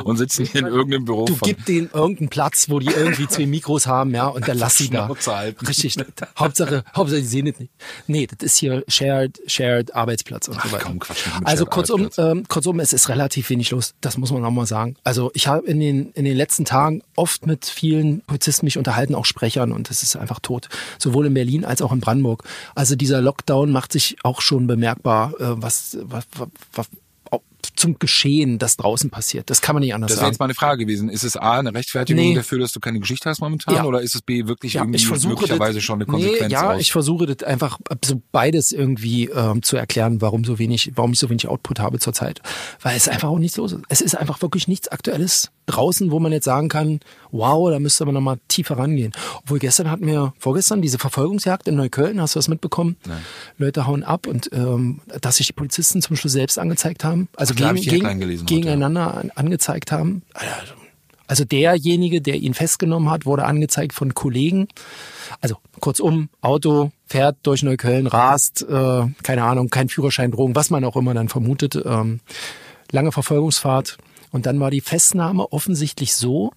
Und 0.03 0.17
sitzen 0.17 0.45
hier 0.45 0.61
in 0.61 0.67
irgendeinem 0.67 1.05
Büro 1.05 1.25
du 1.25 1.35
von 1.35 1.47
gib 1.47 1.65
denen 1.65 1.89
irgendeinen 1.93 2.29
Platz, 2.29 2.69
wo 2.69 2.79
die 2.79 2.87
irgendwie 2.87 3.27
zwei 3.27 3.45
Mikros 3.45 3.87
haben, 3.87 4.11
ja, 4.11 4.27
und 4.27 4.47
dann 4.47 4.57
lass 4.57 4.77
sie 4.77 4.89
da. 4.89 5.09
Halten. 5.43 5.65
Richtig. 5.65 5.95
Hauptsache, 6.37 6.83
Hauptsache, 6.95 7.21
die 7.21 7.27
sehen 7.27 7.47
es 7.47 7.59
nicht. 7.59 7.71
Nee, 8.07 8.27
das 8.27 8.39
ist 8.41 8.57
hier 8.57 8.83
shared, 8.87 9.39
shared 9.47 9.93
Arbeitsplatz 9.95 10.47
und 10.47 10.55
so 10.55 10.61
Ach, 10.63 10.71
weiter. 10.71 10.85
komm, 10.85 10.99
Quatsch 10.99 11.23
also 11.43 11.65
kurzum, 11.65 12.09
ähm, 12.17 12.47
kurzum, 12.47 12.79
es 12.79 12.93
ist 12.93 13.09
relativ 13.09 13.49
wenig 13.49 13.71
los. 13.71 13.93
Das 14.01 14.17
muss 14.17 14.31
man 14.31 14.43
auch 14.45 14.51
mal 14.51 14.65
sagen. 14.65 14.95
Also 15.03 15.31
ich 15.33 15.47
habe 15.47 15.65
in 15.67 15.79
den, 15.79 16.11
in 16.11 16.25
den 16.25 16.37
letzten 16.37 16.65
Tagen 16.65 17.01
oft 17.15 17.45
mit 17.45 17.65
vielen 17.65 18.21
Polizisten 18.21 18.65
mich 18.65 18.77
unterhalten, 18.77 19.15
auch 19.15 19.25
Sprechern, 19.25 19.71
und 19.71 19.89
es 19.91 20.03
ist 20.03 20.15
einfach 20.15 20.39
tot. 20.39 20.69
Sowohl 20.99 21.27
in 21.27 21.33
Berlin 21.33 21.65
als 21.65 21.81
auch 21.81 21.91
in 21.91 21.99
Brandenburg. 21.99 22.43
Also 22.75 22.95
dieser 22.95 23.21
Lockdown 23.21 23.71
macht 23.71 23.91
sich 23.91 24.17
auch 24.23 24.41
schon 24.41 24.67
bemerkbar, 24.67 25.33
äh, 25.39 25.61
was, 25.61 25.97
was, 26.01 26.25
was, 26.35 26.49
was 26.73 26.87
zum 27.75 27.99
Geschehen, 27.99 28.59
das 28.59 28.77
draußen 28.77 29.09
passiert. 29.09 29.49
Das 29.49 29.61
kann 29.61 29.75
man 29.75 29.81
nicht 29.81 29.93
anders 29.93 30.09
Das 30.09 30.17
wäre 30.17 30.25
sagen. 30.25 30.31
jetzt 30.33 30.39
meine 30.39 30.53
Frage 30.53 30.85
gewesen. 30.85 31.09
Ist 31.09 31.23
es 31.23 31.35
A, 31.37 31.59
eine 31.59 31.73
Rechtfertigung 31.73 32.23
Nee. 32.23 32.35
dafür, 32.35 32.59
dass 32.59 32.71
du 32.71 32.79
keine 32.79 32.99
Geschichte 32.99 33.29
hast 33.29 33.41
momentan? 33.41 33.75
Ja. 33.75 33.83
Oder 33.85 34.01
ist 34.01 34.15
es 34.15 34.21
B, 34.21 34.47
wirklich 34.47 34.73
Ja, 34.73 34.81
irgendwie 34.83 35.27
möglicherweise 35.27 35.75
das, 35.75 35.83
schon 35.83 35.95
eine 36.01 36.05
nee, 36.05 36.11
Konsequenz 36.23 36.51
ja, 36.51 36.71
aus? 36.73 36.81
ich 36.81 36.91
versuche 36.91 37.25
das 37.25 37.43
einfach 37.47 37.79
so 38.03 38.21
beides 38.31 38.71
irgendwie 38.71 39.25
ähm, 39.29 39.61
zu 39.63 39.77
erklären, 39.77 40.21
warum 40.21 40.43
so 40.43 40.59
wenig, 40.59 40.91
warum 40.95 41.13
ich 41.13 41.19
so 41.19 41.29
wenig 41.29 41.47
Output 41.47 41.79
habe 41.79 41.99
zurzeit, 41.99 42.41
weil 42.81 42.95
es 42.97 43.07
einfach 43.07 43.29
auch 43.29 43.39
nichts 43.39 43.57
los 43.57 43.71
ist. 43.73 43.81
Es 43.89 44.01
ist 44.01 44.15
einfach 44.15 44.41
wirklich 44.41 44.67
nichts 44.67 44.87
Aktuelles 44.87 45.51
draußen, 45.65 46.11
wo 46.11 46.19
man 46.19 46.31
jetzt 46.31 46.45
sagen 46.45 46.69
kann, 46.69 46.99
wow, 47.31 47.69
da 47.69 47.79
müsste 47.79 48.05
man 48.05 48.13
noch 48.13 48.21
mal 48.21 48.37
tiefer 48.47 48.77
rangehen. 48.77 49.13
Obwohl 49.41 49.59
gestern 49.59 49.89
hatten 49.89 50.05
wir 50.05 50.33
vorgestern 50.37 50.81
diese 50.81 50.99
Verfolgungsjagd 50.99 51.67
in 51.67 51.75
Neukölln, 51.75 52.21
hast 52.21 52.35
du 52.35 52.39
das 52.39 52.47
mitbekommen? 52.47 52.97
Leute 53.57 53.87
hauen 53.87 54.03
ab 54.03 54.27
und 54.27 54.49
ähm, 54.53 55.01
dass 55.21 55.37
sich 55.37 55.47
die 55.47 55.53
Polizisten 55.53 56.01
zum 56.01 56.15
Schluss 56.15 56.33
selbst 56.33 56.59
angezeigt 56.59 57.03
haben, 57.03 57.27
also 57.35 57.53
Ach, 57.57 57.73
gegen, 57.73 57.81
gegen, 57.81 58.19
gelesen 58.19 58.43
heute, 58.43 58.55
gegeneinander 58.55 59.17
an, 59.17 59.31
angezeigt 59.35 59.91
haben. 59.91 60.23
Also 61.27 61.45
derjenige, 61.45 62.21
der 62.21 62.35
ihn 62.35 62.53
festgenommen 62.53 63.09
hat, 63.09 63.25
wurde 63.25 63.45
angezeigt 63.45 63.93
von 63.93 64.13
Kollegen. 64.13 64.67
Also 65.41 65.55
kurzum, 65.79 66.29
Auto 66.41 66.91
fährt 67.05 67.37
durch 67.43 67.63
Neukölln, 67.63 68.07
rast, 68.07 68.61
äh, 68.69 69.05
keine 69.23 69.43
Ahnung, 69.43 69.69
kein 69.69 69.89
Führerschein, 69.89 70.31
Drogen, 70.31 70.55
was 70.55 70.69
man 70.69 70.83
auch 70.83 70.95
immer 70.95 71.13
dann 71.13 71.29
vermutet. 71.29 71.81
Ähm, 71.85 72.19
lange 72.91 73.11
Verfolgungsfahrt. 73.11 73.97
Und 74.33 74.47
dann 74.47 74.59
war 74.59 74.71
die 74.71 74.81
Festnahme 74.81 75.53
offensichtlich 75.53 76.15
so, 76.15 76.51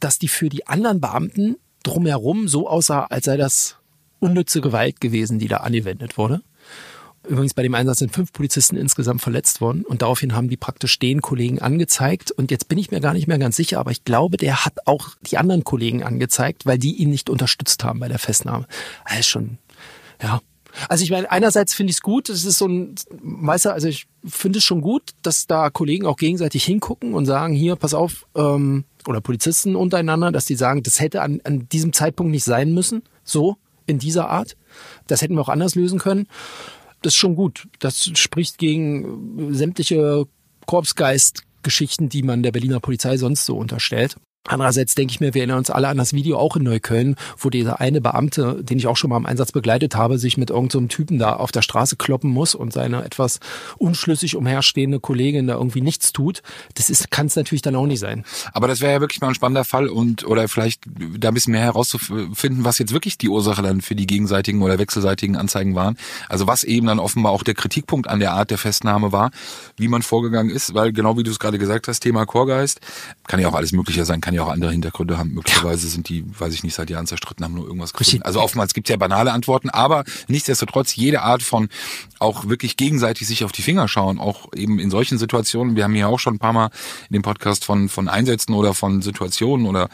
dass 0.00 0.18
die 0.18 0.28
für 0.28 0.50
die 0.50 0.66
anderen 0.66 1.00
Beamten 1.00 1.56
drumherum 1.82 2.46
so 2.46 2.68
aussah, 2.68 3.04
als 3.04 3.24
sei 3.24 3.38
das 3.38 3.78
unnütze 4.20 4.60
Gewalt 4.60 5.00
gewesen, 5.00 5.38
die 5.38 5.48
da 5.48 5.56
angewendet 5.56 6.18
wurde. 6.18 6.42
Übrigens 7.26 7.54
bei 7.54 7.62
dem 7.62 7.74
Einsatz 7.74 8.00
sind 8.00 8.12
fünf 8.12 8.32
Polizisten 8.34 8.76
insgesamt 8.76 9.22
verletzt 9.22 9.62
worden 9.62 9.82
und 9.84 10.02
daraufhin 10.02 10.34
haben 10.34 10.48
die 10.48 10.58
praktisch 10.58 10.98
den 10.98 11.22
Kollegen 11.22 11.60
angezeigt 11.60 12.32
und 12.32 12.50
jetzt 12.50 12.68
bin 12.68 12.76
ich 12.76 12.90
mir 12.90 13.00
gar 13.00 13.14
nicht 13.14 13.28
mehr 13.28 13.38
ganz 13.38 13.56
sicher, 13.56 13.78
aber 13.78 13.92
ich 13.92 14.04
glaube, 14.04 14.36
der 14.36 14.66
hat 14.66 14.86
auch 14.86 15.10
die 15.22 15.38
anderen 15.38 15.64
Kollegen 15.64 16.02
angezeigt, 16.02 16.66
weil 16.66 16.78
die 16.78 16.96
ihn 16.96 17.10
nicht 17.10 17.30
unterstützt 17.30 17.82
haben 17.82 18.00
bei 18.00 18.08
der 18.08 18.18
Festnahme. 18.18 18.66
Das 19.08 19.20
ist 19.20 19.28
schon, 19.28 19.56
ja. 20.22 20.40
Also 20.88 21.04
ich 21.04 21.10
meine, 21.10 21.30
einerseits 21.30 21.74
finde 21.74 21.90
ich 21.90 21.96
es 21.96 22.02
gut, 22.02 22.28
es 22.28 22.44
ist 22.44 22.58
so 22.58 22.66
ein, 22.66 22.94
weißt 23.22 23.66
du, 23.66 23.72
also 23.72 23.88
ich 23.88 24.06
finde 24.24 24.58
es 24.58 24.64
schon 24.64 24.80
gut, 24.80 25.10
dass 25.22 25.46
da 25.46 25.70
Kollegen 25.70 26.06
auch 26.06 26.16
gegenseitig 26.16 26.64
hingucken 26.64 27.14
und 27.14 27.26
sagen, 27.26 27.54
hier, 27.54 27.76
pass 27.76 27.94
auf, 27.94 28.26
ähm, 28.34 28.84
oder 29.06 29.20
Polizisten 29.20 29.76
untereinander, 29.76 30.32
dass 30.32 30.44
die 30.44 30.54
sagen, 30.54 30.82
das 30.82 31.00
hätte 31.00 31.22
an, 31.22 31.40
an 31.44 31.68
diesem 31.68 31.92
Zeitpunkt 31.92 32.30
nicht 32.30 32.44
sein 32.44 32.72
müssen, 32.72 33.02
so, 33.24 33.56
in 33.86 33.98
dieser 33.98 34.28
Art. 34.28 34.56
Das 35.08 35.22
hätten 35.22 35.34
wir 35.34 35.40
auch 35.40 35.48
anders 35.48 35.74
lösen 35.74 35.98
können 35.98 36.26
das 37.02 37.14
ist 37.14 37.18
schon 37.18 37.36
gut. 37.36 37.68
Das 37.80 38.10
spricht 38.14 38.58
gegen 38.58 39.50
äh, 39.50 39.54
sämtliche 39.54 40.26
Korpsgeist-Geschichten, 40.66 42.08
die 42.08 42.22
man 42.22 42.42
der 42.42 42.52
Berliner 42.52 42.80
Polizei 42.80 43.16
sonst 43.16 43.44
so 43.44 43.56
unterstellt. 43.56 44.16
Andererseits 44.48 44.96
denke 44.96 45.12
ich 45.12 45.20
mir, 45.20 45.34
wir 45.34 45.42
erinnern 45.42 45.58
uns 45.58 45.70
alle 45.70 45.88
an 45.88 45.96
das 45.96 46.12
Video 46.12 46.36
auch 46.36 46.56
in 46.56 46.64
Neukölln, 46.64 47.14
wo 47.38 47.48
dieser 47.48 47.80
eine 47.80 48.00
Beamte, 48.00 48.62
den 48.62 48.76
ich 48.76 48.88
auch 48.88 48.96
schon 48.96 49.10
mal 49.10 49.16
im 49.16 49.26
Einsatz 49.26 49.52
begleitet 49.52 49.94
habe, 49.94 50.18
sich 50.18 50.36
mit 50.36 50.50
irgendeinem 50.50 50.90
so 50.90 50.96
Typen 50.96 51.18
da 51.18 51.34
auf 51.36 51.52
der 51.52 51.62
Straße 51.62 51.94
kloppen 51.94 52.30
muss 52.30 52.56
und 52.56 52.72
seine 52.72 53.04
etwas 53.04 53.38
unschlüssig 53.78 54.34
umherstehende 54.34 54.98
Kollegin 54.98 55.46
da 55.46 55.54
irgendwie 55.54 55.80
nichts 55.80 56.12
tut. 56.12 56.42
Das 56.74 56.90
ist, 56.90 57.12
kann 57.12 57.26
es 57.26 57.36
natürlich 57.36 57.62
dann 57.62 57.76
auch 57.76 57.86
nicht 57.86 58.00
sein. 58.00 58.24
Aber 58.52 58.66
das 58.66 58.80
wäre 58.80 58.92
ja 58.92 59.00
wirklich 59.00 59.20
mal 59.20 59.28
ein 59.28 59.34
spannender 59.34 59.64
Fall 59.64 59.88
und 59.88 60.26
oder 60.26 60.48
vielleicht 60.48 60.82
da 61.18 61.28
ein 61.28 61.34
bisschen 61.34 61.52
mehr 61.52 61.62
herauszufinden, 61.62 62.64
was 62.64 62.78
jetzt 62.78 62.92
wirklich 62.92 63.18
die 63.18 63.28
Ursache 63.28 63.62
dann 63.62 63.80
für 63.80 63.94
die 63.94 64.06
gegenseitigen 64.06 64.60
oder 64.62 64.78
wechselseitigen 64.78 65.36
Anzeigen 65.36 65.76
waren. 65.76 65.96
Also 66.28 66.48
was 66.48 66.64
eben 66.64 66.88
dann 66.88 66.98
offenbar 66.98 67.30
auch 67.30 67.44
der 67.44 67.54
Kritikpunkt 67.54 68.08
an 68.08 68.18
der 68.18 68.32
Art 68.32 68.50
der 68.50 68.58
Festnahme 68.58 69.12
war, 69.12 69.30
wie 69.76 69.88
man 69.88 70.02
vorgegangen 70.02 70.50
ist, 70.50 70.74
weil 70.74 70.92
genau 70.92 71.16
wie 71.16 71.22
du 71.22 71.30
es 71.30 71.38
gerade 71.38 71.58
gesagt 71.58 71.86
hast, 71.86 72.00
Thema 72.00 72.26
Chorgeist, 72.26 72.80
kann 73.28 73.38
ja 73.38 73.48
auch 73.48 73.54
alles 73.54 73.72
Mögliche 73.72 74.04
sein, 74.04 74.20
kann 74.20 74.31
ja 74.32 74.42
auch 74.42 74.50
andere 74.50 74.72
Hintergründe 74.72 75.18
haben. 75.18 75.34
Möglicherweise 75.34 75.88
sind 75.88 76.08
die, 76.08 76.24
weiß 76.38 76.54
ich 76.54 76.62
nicht, 76.62 76.74
seit 76.74 76.90
Jahren 76.90 77.06
zerstritten, 77.06 77.44
haben 77.44 77.54
nur 77.54 77.66
irgendwas 77.66 77.92
gefunden. 77.92 78.22
Also 78.22 78.40
oftmals 78.40 78.74
gibt 78.74 78.88
es 78.88 78.92
ja 78.92 78.96
banale 78.96 79.32
Antworten, 79.32 79.70
aber 79.70 80.04
nichtsdestotrotz 80.28 80.94
jede 80.94 81.22
Art 81.22 81.42
von 81.42 81.68
auch 82.18 82.48
wirklich 82.48 82.76
gegenseitig 82.76 83.26
sich 83.26 83.44
auf 83.44 83.52
die 83.52 83.62
Finger 83.62 83.88
schauen, 83.88 84.18
auch 84.18 84.52
eben 84.54 84.78
in 84.78 84.90
solchen 84.90 85.18
Situationen. 85.18 85.76
Wir 85.76 85.84
haben 85.84 85.94
hier 85.94 86.08
auch 86.08 86.20
schon 86.20 86.34
ein 86.34 86.38
paar 86.38 86.52
Mal 86.52 86.70
in 87.08 87.14
dem 87.14 87.22
Podcast 87.22 87.64
von, 87.64 87.88
von 87.88 88.08
Einsätzen 88.08 88.54
oder 88.54 88.74
von 88.74 89.02
Situationen 89.02 89.66
oder 89.66 89.88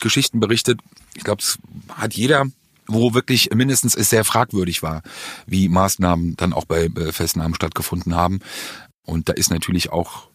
Geschichten 0.00 0.40
berichtet. 0.40 0.80
Ich 1.14 1.24
glaube, 1.24 1.42
das 1.42 1.58
hat 1.96 2.14
jeder 2.14 2.46
wo 2.92 3.14
wirklich 3.14 3.50
mindestens 3.54 3.94
es 3.94 4.10
sehr 4.10 4.24
fragwürdig 4.24 4.82
war, 4.82 5.02
wie 5.46 5.68
Maßnahmen 5.68 6.36
dann 6.36 6.52
auch 6.52 6.64
bei 6.64 6.86
äh, 6.86 7.12
Festnahmen 7.12 7.54
stattgefunden 7.54 8.16
haben. 8.16 8.40
Und 9.04 9.28
da 9.28 9.32
ist 9.32 9.50
natürlich 9.50 9.92
auch 9.92 10.29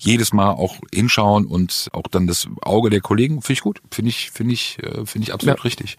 jedes 0.00 0.32
Mal 0.32 0.50
auch 0.50 0.76
hinschauen 0.94 1.46
und 1.46 1.88
auch 1.92 2.08
dann 2.10 2.26
das 2.26 2.48
Auge 2.62 2.90
der 2.90 3.00
Kollegen 3.00 3.42
finde 3.42 3.52
ich 3.52 3.60
gut, 3.60 3.80
finde 3.90 4.08
ich 4.08 4.30
finde 4.30 4.54
ich 4.54 4.78
äh, 4.82 5.04
finde 5.06 5.26
ich 5.28 5.34
absolut 5.34 5.58
Ja. 5.58 5.62
richtig, 5.62 5.96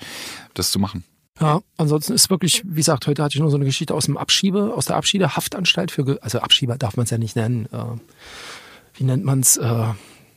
das 0.56 0.72
zu 0.72 0.80
machen. 0.80 1.04
Ja, 1.40 1.62
ansonsten 1.78 2.14
ist 2.14 2.30
wirklich, 2.30 2.62
wie 2.66 2.76
gesagt, 2.76 3.08
heute 3.08 3.24
hatte 3.24 3.36
ich 3.36 3.42
nur 3.42 3.50
so 3.50 3.56
eine 3.58 3.66
Geschichte 3.66 3.94
aus 3.96 4.06
dem 4.06 4.18
Abschiebe, 4.18 4.74
aus 4.76 4.86
der 4.86 4.96
Abschiedehaftanstalt 4.98 5.90
für, 5.92 6.04
Ge- 6.06 6.20
also 6.22 6.40
Abschieber 6.40 6.78
darf 6.78 6.98
man 6.98 7.06
es 7.06 7.10
ja 7.10 7.18
nicht 7.18 7.36
nennen. 7.36 7.68
Äh, 7.72 7.78
wie 8.96 9.04
nennt 9.06 9.24
man 9.24 9.40
es? 9.40 9.58
Äh, 9.58 9.64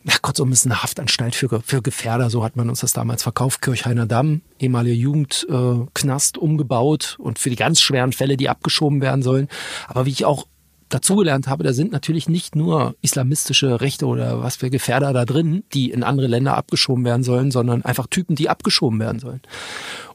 ja, 0.07 0.19
kurzum 0.21 0.53
ist 0.53 0.67
eine 0.67 0.83
Haftanstalt 0.83 1.35
für, 1.35 1.63
für 1.63 1.81
Gefährder, 1.81 2.29
so 2.29 2.45
hat 2.45 2.57
man 2.57 2.69
uns 2.69 2.81
das 2.81 2.93
damals 2.93 3.23
verkauft. 3.23 3.63
Kirchhainer 3.63 4.05
Damm, 4.07 4.43
ehemaliger 4.59 4.95
Jugendknast, 4.95 6.37
äh, 6.37 6.41
umgebaut 6.41 7.17
und 7.19 7.39
für 7.39 7.49
die 7.51 7.57
ganz 7.57 7.81
schweren 7.81 8.13
Fälle, 8.13 8.37
die 8.37 8.49
abgeschoben 8.51 9.01
werden 9.01 9.23
sollen. 9.23 9.49
Aber 9.89 10.05
wie 10.07 10.11
ich 10.11 10.25
auch 10.27 10.47
dazugelernt 10.95 11.49
habe, 11.49 11.65
da 11.65 11.73
sind 11.73 11.93
natürlich 11.93 12.29
nicht 12.29 12.55
nur 12.55 12.95
islamistische 13.03 13.81
Rechte 13.81 14.07
oder 14.07 14.43
was 14.43 14.57
für 14.57 14.71
Gefährder 14.71 15.13
da 15.13 15.25
drin, 15.25 15.65
die 15.73 15.91
in 15.91 16.03
andere 16.03 16.29
Länder 16.29 16.57
abgeschoben 16.57 17.05
werden 17.05 17.25
sollen, 17.25 17.51
sondern 17.51 17.85
einfach 17.85 18.07
Typen, 18.07 18.37
die 18.37 18.49
abgeschoben 18.49 19.01
werden 19.01 19.19
sollen. 19.19 19.41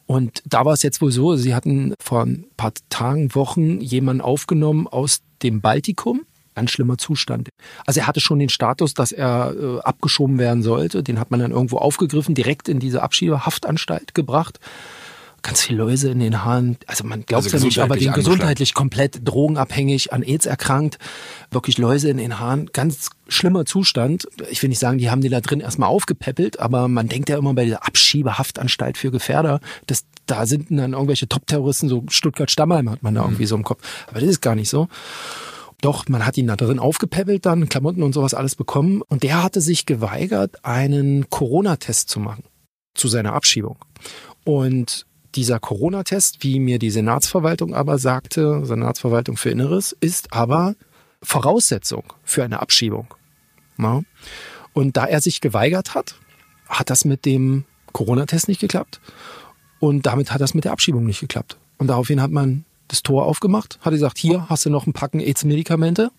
Und 0.05 0.41
da 0.45 0.65
war 0.65 0.73
es 0.73 0.81
jetzt 0.81 1.01
wohl 1.01 1.11
so, 1.11 1.35
sie 1.35 1.53
hatten 1.53 1.93
vor 2.01 2.23
ein 2.23 2.45
paar 2.57 2.73
Tagen, 2.89 3.35
Wochen 3.35 3.79
jemanden 3.81 4.21
aufgenommen 4.21 4.87
aus 4.87 5.21
dem 5.43 5.61
Baltikum, 5.61 6.21
ganz 6.55 6.71
schlimmer 6.71 6.97
Zustand. 6.97 7.49
Also 7.85 7.99
er 7.99 8.07
hatte 8.07 8.19
schon 8.19 8.39
den 8.39 8.49
Status, 8.49 8.93
dass 8.93 9.11
er 9.11 9.53
äh, 9.55 9.79
abgeschoben 9.81 10.39
werden 10.39 10.63
sollte. 10.63 11.03
Den 11.03 11.19
hat 11.19 11.29
man 11.29 11.39
dann 11.39 11.51
irgendwo 11.51 11.77
aufgegriffen, 11.77 12.35
direkt 12.35 12.69
in 12.69 12.79
diese 12.79 13.03
Abschiebehaftanstalt 13.03 14.15
gebracht. 14.15 14.59
Ganz 15.41 15.61
viel 15.61 15.77
Läuse 15.77 16.09
in 16.09 16.19
den 16.19 16.43
Haaren. 16.43 16.77
Also 16.87 17.03
man 17.03 17.25
glaubt 17.25 17.45
Also 17.45 17.57
ja 17.57 17.63
nicht, 17.63 17.79
aber 17.79 17.95
den 17.95 18.09
angeschlagen. 18.09 18.15
gesundheitlich 18.15 18.73
komplett 18.73 19.27
drogenabhängig, 19.27 20.11
an 20.13 20.23
AIDS 20.23 20.45
erkrankt, 20.45 20.97
wirklich 21.51 21.77
Läuse 21.77 22.09
in 22.09 22.17
den 22.17 22.39
Haaren, 22.39 22.69
ganz 22.73 23.09
schlimmer 23.27 23.65
Zustand. 23.65 24.27
Ich 24.49 24.61
will 24.61 24.69
nicht 24.69 24.79
sagen, 24.79 24.97
die 24.97 25.09
haben 25.09 25.21
die 25.21 25.29
da 25.29 25.41
drin 25.41 25.59
erstmal 25.59 25.89
aufgepäppelt, 25.89 26.59
aber 26.59 26.87
man 26.87 27.07
denkt 27.07 27.29
ja 27.29 27.37
immer 27.37 27.53
bei 27.53 27.65
dieser 27.65 27.85
Abschiebehaftanstalt 27.85 28.97
für 28.97 29.11
Gefährder, 29.11 29.59
dass 29.87 30.05
da 30.25 30.45
sind 30.45 30.67
dann 30.69 30.93
irgendwelche 30.93 31.27
Top-Terroristen, 31.27 31.89
so 31.89 32.03
Stuttgart-Stammheim 32.07 32.89
hat 32.89 33.03
man 33.03 33.15
da 33.15 33.23
irgendwie 33.23 33.45
so 33.45 33.55
im 33.55 33.63
Kopf. 33.63 33.81
Aber 34.07 34.19
das 34.19 34.29
ist 34.29 34.41
gar 34.41 34.55
nicht 34.55 34.69
so. 34.69 34.87
Doch, 35.81 36.07
man 36.09 36.25
hat 36.25 36.37
ihn 36.37 36.47
da 36.47 36.55
drin 36.55 36.77
aufgepäppelt, 36.77 37.45
dann 37.45 37.69
Klamotten 37.69 38.03
und 38.03 38.13
sowas 38.13 38.33
alles 38.33 38.55
bekommen. 38.55 39.01
Und 39.07 39.23
der 39.23 39.41
hatte 39.41 39.61
sich 39.61 39.85
geweigert, 39.85 40.63
einen 40.65 41.29
Corona-Test 41.29 42.09
zu 42.09 42.19
machen 42.19 42.43
zu 42.93 43.07
seiner 43.07 43.33
Abschiebung. 43.33 43.77
Und 44.43 45.05
dieser 45.35 45.59
Corona-Test, 45.59 46.43
wie 46.43 46.59
mir 46.59 46.79
die 46.79 46.89
Senatsverwaltung 46.89 47.73
aber 47.73 47.97
sagte, 47.97 48.65
Senatsverwaltung 48.65 49.37
für 49.37 49.49
Inneres, 49.49 49.95
ist 49.99 50.33
aber 50.33 50.75
Voraussetzung 51.21 52.03
für 52.23 52.43
eine 52.43 52.61
Abschiebung. 52.61 53.13
Ja. 53.77 54.01
Und 54.73 54.97
da 54.97 55.05
er 55.05 55.21
sich 55.21 55.41
geweigert 55.41 55.95
hat, 55.95 56.15
hat 56.67 56.89
das 56.89 57.05
mit 57.05 57.25
dem 57.25 57.65
Corona-Test 57.93 58.47
nicht 58.47 58.61
geklappt. 58.61 59.01
Und 59.79 60.05
damit 60.05 60.31
hat 60.31 60.41
das 60.41 60.53
mit 60.53 60.65
der 60.65 60.71
Abschiebung 60.71 61.05
nicht 61.05 61.19
geklappt. 61.19 61.57
Und 61.77 61.87
daraufhin 61.87 62.21
hat 62.21 62.31
man 62.31 62.65
das 62.87 63.03
Tor 63.03 63.25
aufgemacht, 63.25 63.79
hat 63.81 63.93
gesagt, 63.93 64.17
hier 64.17 64.49
hast 64.49 64.65
du 64.65 64.69
noch 64.69 64.87
ein 64.87 64.93
Packen 64.93 65.19
AIDS-Medikamente, 65.19 66.11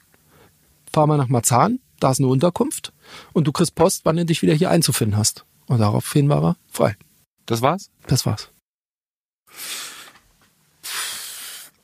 fahr 0.93 1.07
mal 1.07 1.19
nach 1.19 1.29
Marzahn, 1.29 1.81
da 1.99 2.11
ist 2.11 2.21
eine 2.21 2.29
Unterkunft 2.29 2.93
und 3.33 3.47
du 3.47 3.53
kriegst 3.53 3.75
Post, 3.75 4.05
wann 4.05 4.17
du 4.17 4.25
dich 4.25 4.43
wieder 4.43 4.55
hier 4.55 4.71
einzufinden 4.71 5.19
hast. 5.19 5.45
Und 5.67 5.81
daraufhin 5.81 6.29
war 6.29 6.43
er 6.43 6.57
frei. 6.69 6.97
Das 7.47 7.61
war's? 7.61 7.91
Das 8.07 8.25
war's. 8.25 8.51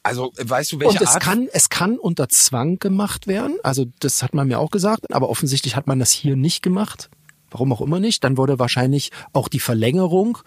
Also, 0.02 0.32
weißt 0.38 0.70
du, 0.70 0.80
welche 0.80 0.98
und 0.98 1.02
es 1.02 1.14
Art? 1.14 1.22
kann, 1.22 1.48
es 1.52 1.68
kann 1.68 1.98
unter 1.98 2.28
Zwang 2.28 2.78
gemacht 2.78 3.26
werden. 3.26 3.56
Also 3.64 3.86
das 3.98 4.22
hat 4.22 4.34
man 4.34 4.46
mir 4.46 4.60
auch 4.60 4.70
gesagt, 4.70 5.12
aber 5.12 5.28
offensichtlich 5.28 5.74
hat 5.74 5.88
man 5.88 5.98
das 5.98 6.12
hier 6.12 6.36
nicht 6.36 6.62
gemacht. 6.62 7.10
Warum 7.50 7.72
auch 7.72 7.80
immer 7.80 8.00
nicht. 8.00 8.24
Dann 8.24 8.36
wurde 8.36 8.58
wahrscheinlich 8.58 9.10
auch 9.32 9.48
die 9.48 9.60
Verlängerung 9.60 10.38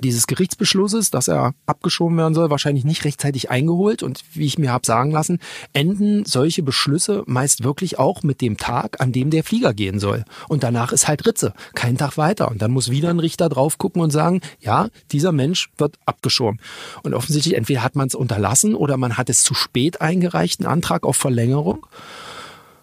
dieses 0.00 0.26
Gerichtsbeschlusses, 0.26 1.10
dass 1.10 1.28
er 1.28 1.54
abgeschoben 1.66 2.16
werden 2.16 2.34
soll, 2.34 2.48
wahrscheinlich 2.48 2.84
nicht 2.84 3.04
rechtzeitig 3.04 3.50
eingeholt. 3.50 4.02
Und 4.02 4.22
wie 4.32 4.46
ich 4.46 4.58
mir 4.58 4.72
habe 4.72 4.86
sagen 4.86 5.10
lassen, 5.10 5.38
enden 5.74 6.24
solche 6.24 6.62
Beschlüsse 6.62 7.24
meist 7.26 7.62
wirklich 7.62 7.98
auch 7.98 8.22
mit 8.22 8.40
dem 8.40 8.56
Tag, 8.56 9.00
an 9.00 9.12
dem 9.12 9.28
der 9.28 9.44
Flieger 9.44 9.74
gehen 9.74 9.98
soll. 9.98 10.24
Und 10.48 10.62
danach 10.62 10.92
ist 10.92 11.08
halt 11.08 11.26
Ritze, 11.26 11.52
kein 11.74 11.98
Tag 11.98 12.16
weiter. 12.16 12.50
Und 12.50 12.62
dann 12.62 12.70
muss 12.70 12.90
wieder 12.90 13.10
ein 13.10 13.18
Richter 13.18 13.50
drauf 13.50 13.76
gucken 13.76 14.00
und 14.00 14.10
sagen, 14.10 14.40
ja, 14.60 14.88
dieser 15.10 15.32
Mensch 15.32 15.70
wird 15.76 15.96
abgeschoben. 16.06 16.60
Und 17.02 17.12
offensichtlich 17.12 17.54
entweder 17.54 17.82
hat 17.82 17.94
man 17.94 18.06
es 18.08 18.14
unterlassen 18.14 18.74
oder 18.74 18.96
man 18.96 19.18
hat 19.18 19.28
es 19.28 19.42
zu 19.42 19.52
spät 19.52 20.00
eingereicht, 20.00 20.60
einen 20.60 20.72
Antrag 20.72 21.04
auf 21.04 21.16
Verlängerung. 21.16 21.86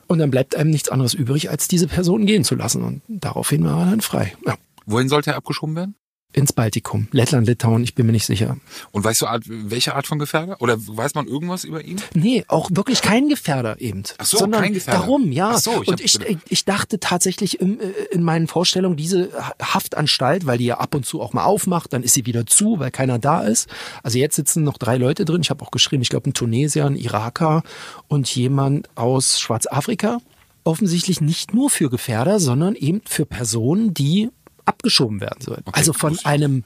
Und 0.10 0.18
dann 0.18 0.32
bleibt 0.32 0.56
einem 0.56 0.72
nichts 0.72 0.90
anderes 0.90 1.14
übrig, 1.14 1.52
als 1.52 1.68
diese 1.68 1.88
Person 1.88 2.26
gehen 2.26 2.44
zu 2.44 2.56
lassen. 2.56 2.84
Und 2.84 3.04
daraufhin 3.08 3.64
war 3.64 3.82
er 3.82 3.92
dann 3.92 4.02
frei. 4.02 4.36
Ja. 4.46 4.56
Wohin 4.88 5.08
sollte 5.08 5.30
er 5.30 5.36
abgeschoben 5.38 5.76
werden? 5.76 5.96
Ins 6.32 6.54
Baltikum. 6.54 7.08
Lettland, 7.12 7.48
Litauen, 7.48 7.84
ich 7.84 7.96
bin 7.96 8.06
mir 8.06 8.12
nicht 8.12 8.28
sicher. 8.28 8.58
Und 8.92 9.04
weißt 9.04 9.24
du, 9.24 9.26
welche 9.48 9.96
Art 9.96 10.06
von 10.06 10.20
Gefährder? 10.20 10.62
Oder 10.62 10.78
weiß 10.78 11.16
man 11.16 11.28
irgendwas 11.28 11.64
über 11.64 11.84
ihn? 11.84 12.00
Nee, 12.14 12.46
auch 12.48 12.70
wirklich 12.72 13.02
kein 13.02 13.30
Gefährder 13.30 13.82
eben. 13.82 14.04
Ach 14.20 14.26
so, 14.26 14.38
sondern 14.38 14.62
kein 14.62 14.74
Gefährder. 14.74 15.00
Darum, 15.00 15.32
ja. 15.32 15.54
Ach 15.56 15.58
so, 15.58 15.82
ich 15.82 15.88
und 15.88 16.02
ich, 16.02 16.20
ich 16.48 16.66
dachte 16.66 17.00
tatsächlich 17.00 17.60
in, 17.60 17.80
in 18.12 18.22
meinen 18.22 18.48
Vorstellungen, 18.48 18.96
diese 18.96 19.32
Haftanstalt, 19.60 20.46
weil 20.46 20.60
die 20.60 20.66
ja 20.66 20.78
ab 20.78 20.94
und 20.94 21.04
zu 21.04 21.20
auch 21.20 21.34
mal 21.34 21.46
aufmacht, 21.46 21.94
dann 21.94 22.04
ist 22.04 22.14
sie 22.14 22.28
wieder 22.28 22.46
zu, 22.46 22.78
weil 22.78 22.92
keiner 22.92 23.18
da 23.18 23.42
ist. 23.42 23.68
Also 24.04 24.20
jetzt 24.20 24.36
sitzen 24.36 24.64
noch 24.64 24.78
drei 24.78 24.98
Leute 24.98 25.26
drin. 25.26 25.42
Ich 25.42 25.50
habe 25.50 25.66
auch 25.66 25.72
geschrieben, 25.72 26.04
ich 26.04 26.10
glaube 26.10 26.30
ein 26.30 26.36
Tunesier, 26.36 26.86
ein 26.86 26.96
Iraker 26.96 27.64
und 28.08 28.34
jemand 28.36 28.88
aus 28.96 29.40
Schwarzafrika. 29.40 30.20
Offensichtlich 30.64 31.22
nicht 31.22 31.56
nur 31.56 31.72
für 31.72 31.90
Gefährder, 31.90 32.40
sondern 32.40 32.76
eben 32.76 33.02
für 33.06 33.26
Personen, 33.26 33.96
die 33.96 34.30
abgeschoben 34.70 35.20
werden 35.20 35.42
sollen. 35.42 35.62
Okay, 35.66 35.78
also 35.78 35.92
von 35.94 36.18
einem 36.24 36.64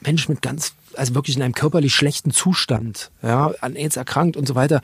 Mensch 0.00 0.28
mit 0.28 0.42
ganz, 0.42 0.74
also 0.94 1.14
wirklich 1.14 1.36
in 1.36 1.42
einem 1.42 1.54
körperlich 1.54 1.94
schlechten 1.94 2.32
Zustand, 2.32 3.10
ja, 3.22 3.52
an 3.60 3.76
AIDS 3.76 3.96
erkrankt 3.96 4.36
und 4.36 4.46
so 4.46 4.54
weiter, 4.54 4.82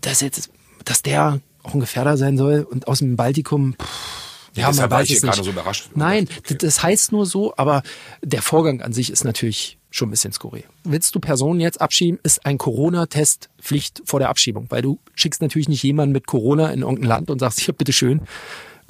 dass 0.00 0.20
jetzt, 0.20 0.50
dass 0.84 1.02
der 1.02 1.40
auch 1.62 1.74
ein 1.74 1.80
Gefährder 1.80 2.16
sein 2.16 2.36
soll 2.38 2.66
und 2.70 2.86
aus 2.88 2.98
dem 3.00 3.16
Baltikum, 3.16 3.74
pff, 3.74 4.56
ja, 4.56 4.68
deshalb 4.68 4.90
man 4.90 4.98
war 4.98 5.02
ich 5.04 5.20
gerade 5.20 5.42
so 5.44 5.50
überrascht. 5.50 5.90
Nein, 5.94 6.28
d- 6.48 6.54
das 6.56 6.82
heißt 6.82 7.12
nur 7.12 7.24
so, 7.26 7.54
aber 7.56 7.82
der 8.22 8.42
Vorgang 8.42 8.82
an 8.82 8.92
sich 8.92 9.10
ist 9.10 9.24
natürlich 9.24 9.78
schon 9.90 10.08
ein 10.08 10.10
bisschen 10.12 10.32
skurril. 10.32 10.64
Willst 10.84 11.14
du 11.14 11.20
Personen 11.20 11.60
jetzt 11.60 11.80
abschieben, 11.80 12.18
ist 12.22 12.46
ein 12.46 12.58
Corona-Test 12.58 13.48
Pflicht 13.60 14.02
vor 14.04 14.20
der 14.20 14.28
Abschiebung, 14.28 14.66
weil 14.68 14.82
du 14.82 14.98
schickst 15.14 15.42
natürlich 15.42 15.68
nicht 15.68 15.82
jemanden 15.82 16.12
mit 16.12 16.26
Corona 16.26 16.70
in 16.72 16.82
irgendein 16.82 17.08
Land 17.08 17.30
und 17.30 17.38
sagst, 17.40 17.60
hier, 17.60 17.74
bitteschön, 17.74 18.22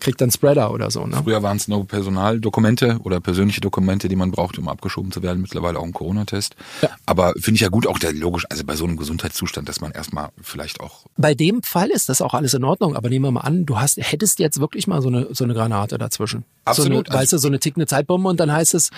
kriegt 0.00 0.20
dann 0.20 0.30
Spreader 0.30 0.72
oder 0.72 0.90
so, 0.90 1.06
ne? 1.06 1.20
Früher 1.22 1.42
waren 1.42 1.56
es 1.56 1.68
nur 1.68 1.86
Personaldokumente 1.86 2.98
oder 3.04 3.20
persönliche 3.20 3.60
Dokumente, 3.60 4.08
die 4.08 4.16
man 4.16 4.30
brauchte, 4.30 4.60
um 4.60 4.68
abgeschoben 4.68 5.12
zu 5.12 5.22
werden. 5.22 5.40
Mittlerweile 5.42 5.78
auch 5.78 5.84
ein 5.84 5.92
Corona-Test. 5.92 6.56
Ja. 6.82 6.88
Aber 7.06 7.32
finde 7.38 7.56
ich 7.56 7.60
ja 7.60 7.68
gut, 7.68 7.86
auch 7.86 7.98
der 7.98 8.12
logisch, 8.12 8.44
also 8.50 8.64
bei 8.64 8.76
so 8.76 8.84
einem 8.84 8.96
Gesundheitszustand, 8.96 9.68
dass 9.68 9.80
man 9.80 9.92
erstmal 9.92 10.30
vielleicht 10.40 10.80
auch 10.80 11.06
Bei 11.16 11.34
dem 11.34 11.62
Fall 11.62 11.90
ist 11.90 12.08
das 12.08 12.22
auch 12.22 12.34
alles 12.34 12.54
in 12.54 12.64
Ordnung, 12.64 12.96
aber 12.96 13.08
nehmen 13.08 13.26
wir 13.26 13.30
mal 13.30 13.40
an, 13.40 13.66
du 13.66 13.78
hast, 13.78 13.98
hättest 13.98 14.38
jetzt 14.38 14.60
wirklich 14.60 14.86
mal 14.86 15.02
so 15.02 15.08
eine, 15.08 15.28
so 15.32 15.44
eine 15.44 15.54
Granate 15.54 15.98
dazwischen. 15.98 16.44
Absolut. 16.64 16.88
So 16.88 16.98
Also 16.98 17.10
eine, 17.10 17.20
weißt 17.20 17.32
du, 17.32 17.38
so 17.38 17.48
eine 17.48 17.60
tickende 17.60 17.86
Zeitbombe 17.86 18.28
und 18.28 18.40
dann 18.40 18.52
heißt 18.52 18.74
es, 18.74 18.90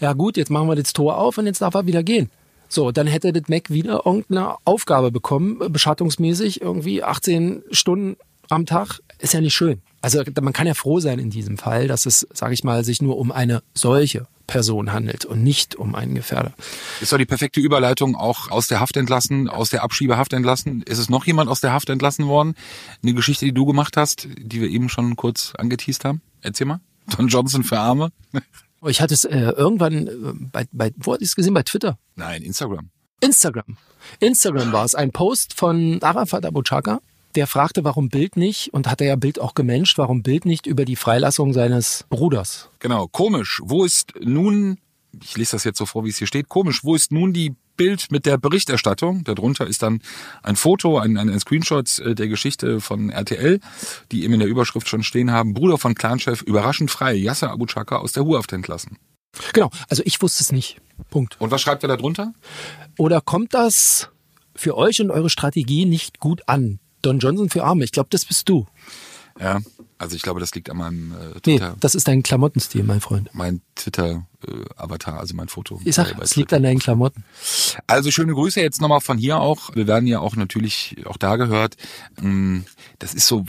ja 0.00 0.12
gut, 0.12 0.36
jetzt 0.36 0.50
machen 0.50 0.68
wir 0.68 0.76
das 0.76 0.92
Tor 0.92 1.18
auf 1.18 1.38
und 1.38 1.46
jetzt 1.46 1.60
darf 1.60 1.74
er 1.74 1.86
wieder 1.86 2.02
gehen. 2.02 2.30
So, 2.68 2.90
dann 2.90 3.06
hätte 3.06 3.32
das 3.32 3.44
Mac 3.48 3.70
wieder 3.70 4.02
irgendeine 4.04 4.56
Aufgabe 4.64 5.10
bekommen, 5.10 5.60
äh, 5.62 5.68
beschattungsmäßig, 5.68 6.60
irgendwie 6.60 7.02
18 7.02 7.62
Stunden 7.70 8.16
am 8.50 8.66
Tag. 8.66 9.00
Ist 9.18 9.34
ja 9.34 9.40
nicht 9.40 9.54
schön. 9.54 9.82
Also 10.00 10.22
man 10.40 10.52
kann 10.52 10.66
ja 10.66 10.74
froh 10.74 11.00
sein 11.00 11.18
in 11.18 11.30
diesem 11.30 11.56
Fall, 11.56 11.88
dass 11.88 12.04
es, 12.04 12.26
sage 12.32 12.52
ich 12.52 12.62
mal, 12.62 12.84
sich 12.84 13.00
nur 13.00 13.16
um 13.16 13.32
eine 13.32 13.62
solche 13.72 14.26
Person 14.46 14.92
handelt 14.92 15.24
und 15.24 15.42
nicht 15.42 15.76
um 15.76 15.94
einen 15.94 16.14
Gefährder. 16.14 16.52
Ist 17.00 17.12
doch 17.12 17.16
die 17.16 17.24
perfekte 17.24 17.60
Überleitung 17.60 18.14
auch 18.14 18.50
aus 18.50 18.66
der 18.66 18.80
Haft 18.80 18.96
entlassen, 18.96 19.48
aus 19.48 19.70
der 19.70 19.82
Abschiebehaft 19.82 20.34
entlassen. 20.34 20.82
Ist 20.82 20.98
es 20.98 21.08
noch 21.08 21.26
jemand 21.26 21.48
aus 21.48 21.60
der 21.60 21.72
Haft 21.72 21.88
entlassen 21.88 22.26
worden? 22.26 22.54
Eine 23.02 23.14
Geschichte, 23.14 23.46
die 23.46 23.54
du 23.54 23.64
gemacht 23.64 23.96
hast, 23.96 24.28
die 24.36 24.60
wir 24.60 24.68
eben 24.68 24.90
schon 24.90 25.16
kurz 25.16 25.54
angeteased 25.56 26.04
haben? 26.04 26.20
Erzähl 26.42 26.66
mal. 26.66 26.80
Don 27.16 27.28
Johnson 27.28 27.64
für 27.64 27.78
Arme? 27.78 28.10
Ich 28.86 29.00
hatte 29.00 29.14
es 29.14 29.24
äh, 29.24 29.38
irgendwann 29.38 30.06
äh, 30.06 30.10
bei, 30.52 30.66
bei, 30.72 30.92
wo 30.96 31.14
hatte 31.14 31.24
ich 31.24 31.30
es 31.30 31.36
gesehen? 31.36 31.54
Bei 31.54 31.62
Twitter. 31.62 31.98
Nein, 32.16 32.42
Instagram. 32.42 32.90
Instagram. 33.20 33.78
Instagram 34.20 34.72
war 34.72 34.84
es. 34.84 34.94
Ein 34.94 35.10
Post 35.12 35.54
von 35.54 36.02
Arafat 36.02 36.44
Abu 36.44 36.62
Chaka, 36.62 37.00
der 37.36 37.46
fragte, 37.46 37.84
warum 37.84 38.08
Bild 38.08 38.36
nicht, 38.36 38.72
und 38.72 38.88
hat 38.88 39.00
er 39.00 39.08
ja 39.08 39.16
Bild 39.16 39.40
auch 39.40 39.54
gemenscht, 39.54 39.98
warum 39.98 40.22
Bild 40.22 40.44
nicht 40.44 40.66
über 40.66 40.84
die 40.84 40.96
Freilassung 40.96 41.52
seines 41.52 42.04
Bruders. 42.08 42.70
Genau, 42.78 43.06
komisch. 43.08 43.60
Wo 43.64 43.84
ist 43.84 44.12
nun, 44.20 44.78
ich 45.22 45.36
lese 45.36 45.52
das 45.52 45.64
jetzt 45.64 45.78
so 45.78 45.86
vor, 45.86 46.04
wie 46.04 46.10
es 46.10 46.18
hier 46.18 46.26
steht, 46.26 46.48
komisch, 46.48 46.84
wo 46.84 46.94
ist 46.94 47.12
nun 47.12 47.32
die 47.32 47.54
Bild 47.76 48.10
mit 48.10 48.26
der 48.26 48.38
Berichterstattung? 48.38 49.24
Darunter 49.24 49.66
ist 49.66 49.82
dann 49.82 50.00
ein 50.42 50.56
Foto, 50.56 50.98
ein, 50.98 51.16
ein 51.16 51.38
Screenshot 51.40 51.98
äh, 51.98 52.14
der 52.14 52.28
Geschichte 52.28 52.80
von 52.80 53.10
RTL, 53.10 53.60
die 54.12 54.24
eben 54.24 54.34
in 54.34 54.40
der 54.40 54.48
Überschrift 54.48 54.88
schon 54.88 55.02
stehen 55.02 55.32
haben. 55.32 55.54
Bruder 55.54 55.78
von 55.78 55.94
Clanchef 55.94 56.42
überraschend 56.42 56.90
frei, 56.90 57.14
Yasser 57.14 57.50
Abu 57.50 57.66
Chaka 57.66 57.96
aus 57.96 58.12
der 58.12 58.22
Ruhaft 58.22 58.52
entlassen. 58.52 58.98
Genau, 59.52 59.70
also 59.88 60.02
ich 60.04 60.22
wusste 60.22 60.42
es 60.42 60.52
nicht. 60.52 60.80
Punkt. 61.10 61.40
Und 61.40 61.50
was 61.50 61.60
schreibt 61.60 61.82
er 61.82 61.88
da 61.88 61.96
drunter? 61.96 62.32
Oder 62.98 63.20
kommt 63.20 63.54
das 63.54 64.10
für 64.54 64.76
euch 64.76 65.00
und 65.00 65.10
eure 65.10 65.30
Strategie 65.30 65.86
nicht 65.86 66.20
gut 66.20 66.48
an? 66.48 66.78
Don 67.04 67.18
Johnson 67.18 67.50
für 67.50 67.64
Arme, 67.64 67.84
ich 67.84 67.92
glaube, 67.92 68.08
das 68.10 68.24
bist 68.24 68.48
du. 68.48 68.66
Ja, 69.40 69.58
also 69.98 70.14
ich 70.14 70.22
glaube, 70.22 70.38
das 70.38 70.54
liegt 70.54 70.70
an 70.70 70.76
meinem 70.76 71.12
äh, 71.12 71.16
Nee, 71.34 71.40
Twitter, 71.58 71.76
das 71.80 71.96
ist 71.96 72.06
dein 72.06 72.22
Klamottenstil, 72.22 72.84
mein 72.84 73.00
Freund. 73.00 73.30
mein 73.32 73.62
Twitter-Avatar, 73.74 75.18
also 75.18 75.34
mein 75.34 75.48
Foto. 75.48 75.80
Ich 75.84 75.96
sag, 75.96 76.16
bei 76.16 76.22
es 76.22 76.36
liegt 76.36 76.52
an 76.52 76.62
deinen 76.62 76.78
Klamotten. 76.78 77.24
Also 77.88 78.10
schöne 78.12 78.32
Grüße 78.32 78.60
jetzt 78.60 78.80
nochmal 78.80 79.00
von 79.00 79.18
hier 79.18 79.38
auch. 79.38 79.74
Wir 79.74 79.86
werden 79.88 80.06
ja 80.06 80.20
auch 80.20 80.36
natürlich 80.36 80.96
auch 81.06 81.16
da 81.16 81.34
gehört. 81.36 81.76
Mm, 82.20 82.60
Das 83.00 83.12
ist 83.14 83.26
so 83.26 83.44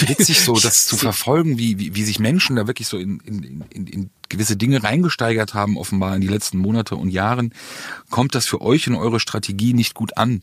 witzig, 0.00 0.40
so 0.40 0.54
das 0.60 0.86
zu 0.86 0.96
verfolgen, 0.96 1.58
wie, 1.58 1.78
wie, 1.78 1.94
wie 1.94 2.04
sich 2.04 2.18
Menschen 2.18 2.56
da 2.56 2.66
wirklich 2.66 2.88
so 2.88 2.96
in, 2.96 3.20
in, 3.20 3.64
in, 3.70 3.86
in 3.86 4.10
gewisse 4.30 4.56
Dinge 4.56 4.82
reingesteigert 4.82 5.52
haben, 5.54 5.76
offenbar 5.76 6.14
in 6.14 6.22
die 6.22 6.28
letzten 6.28 6.58
Monate 6.58 6.96
und 6.96 7.10
Jahren. 7.10 7.52
Kommt 8.10 8.34
das 8.34 8.46
für 8.46 8.60
euch 8.62 8.88
und 8.88 8.94
eure 8.96 9.20
Strategie 9.20 9.74
nicht 9.74 9.94
gut 9.94 10.16
an? 10.16 10.42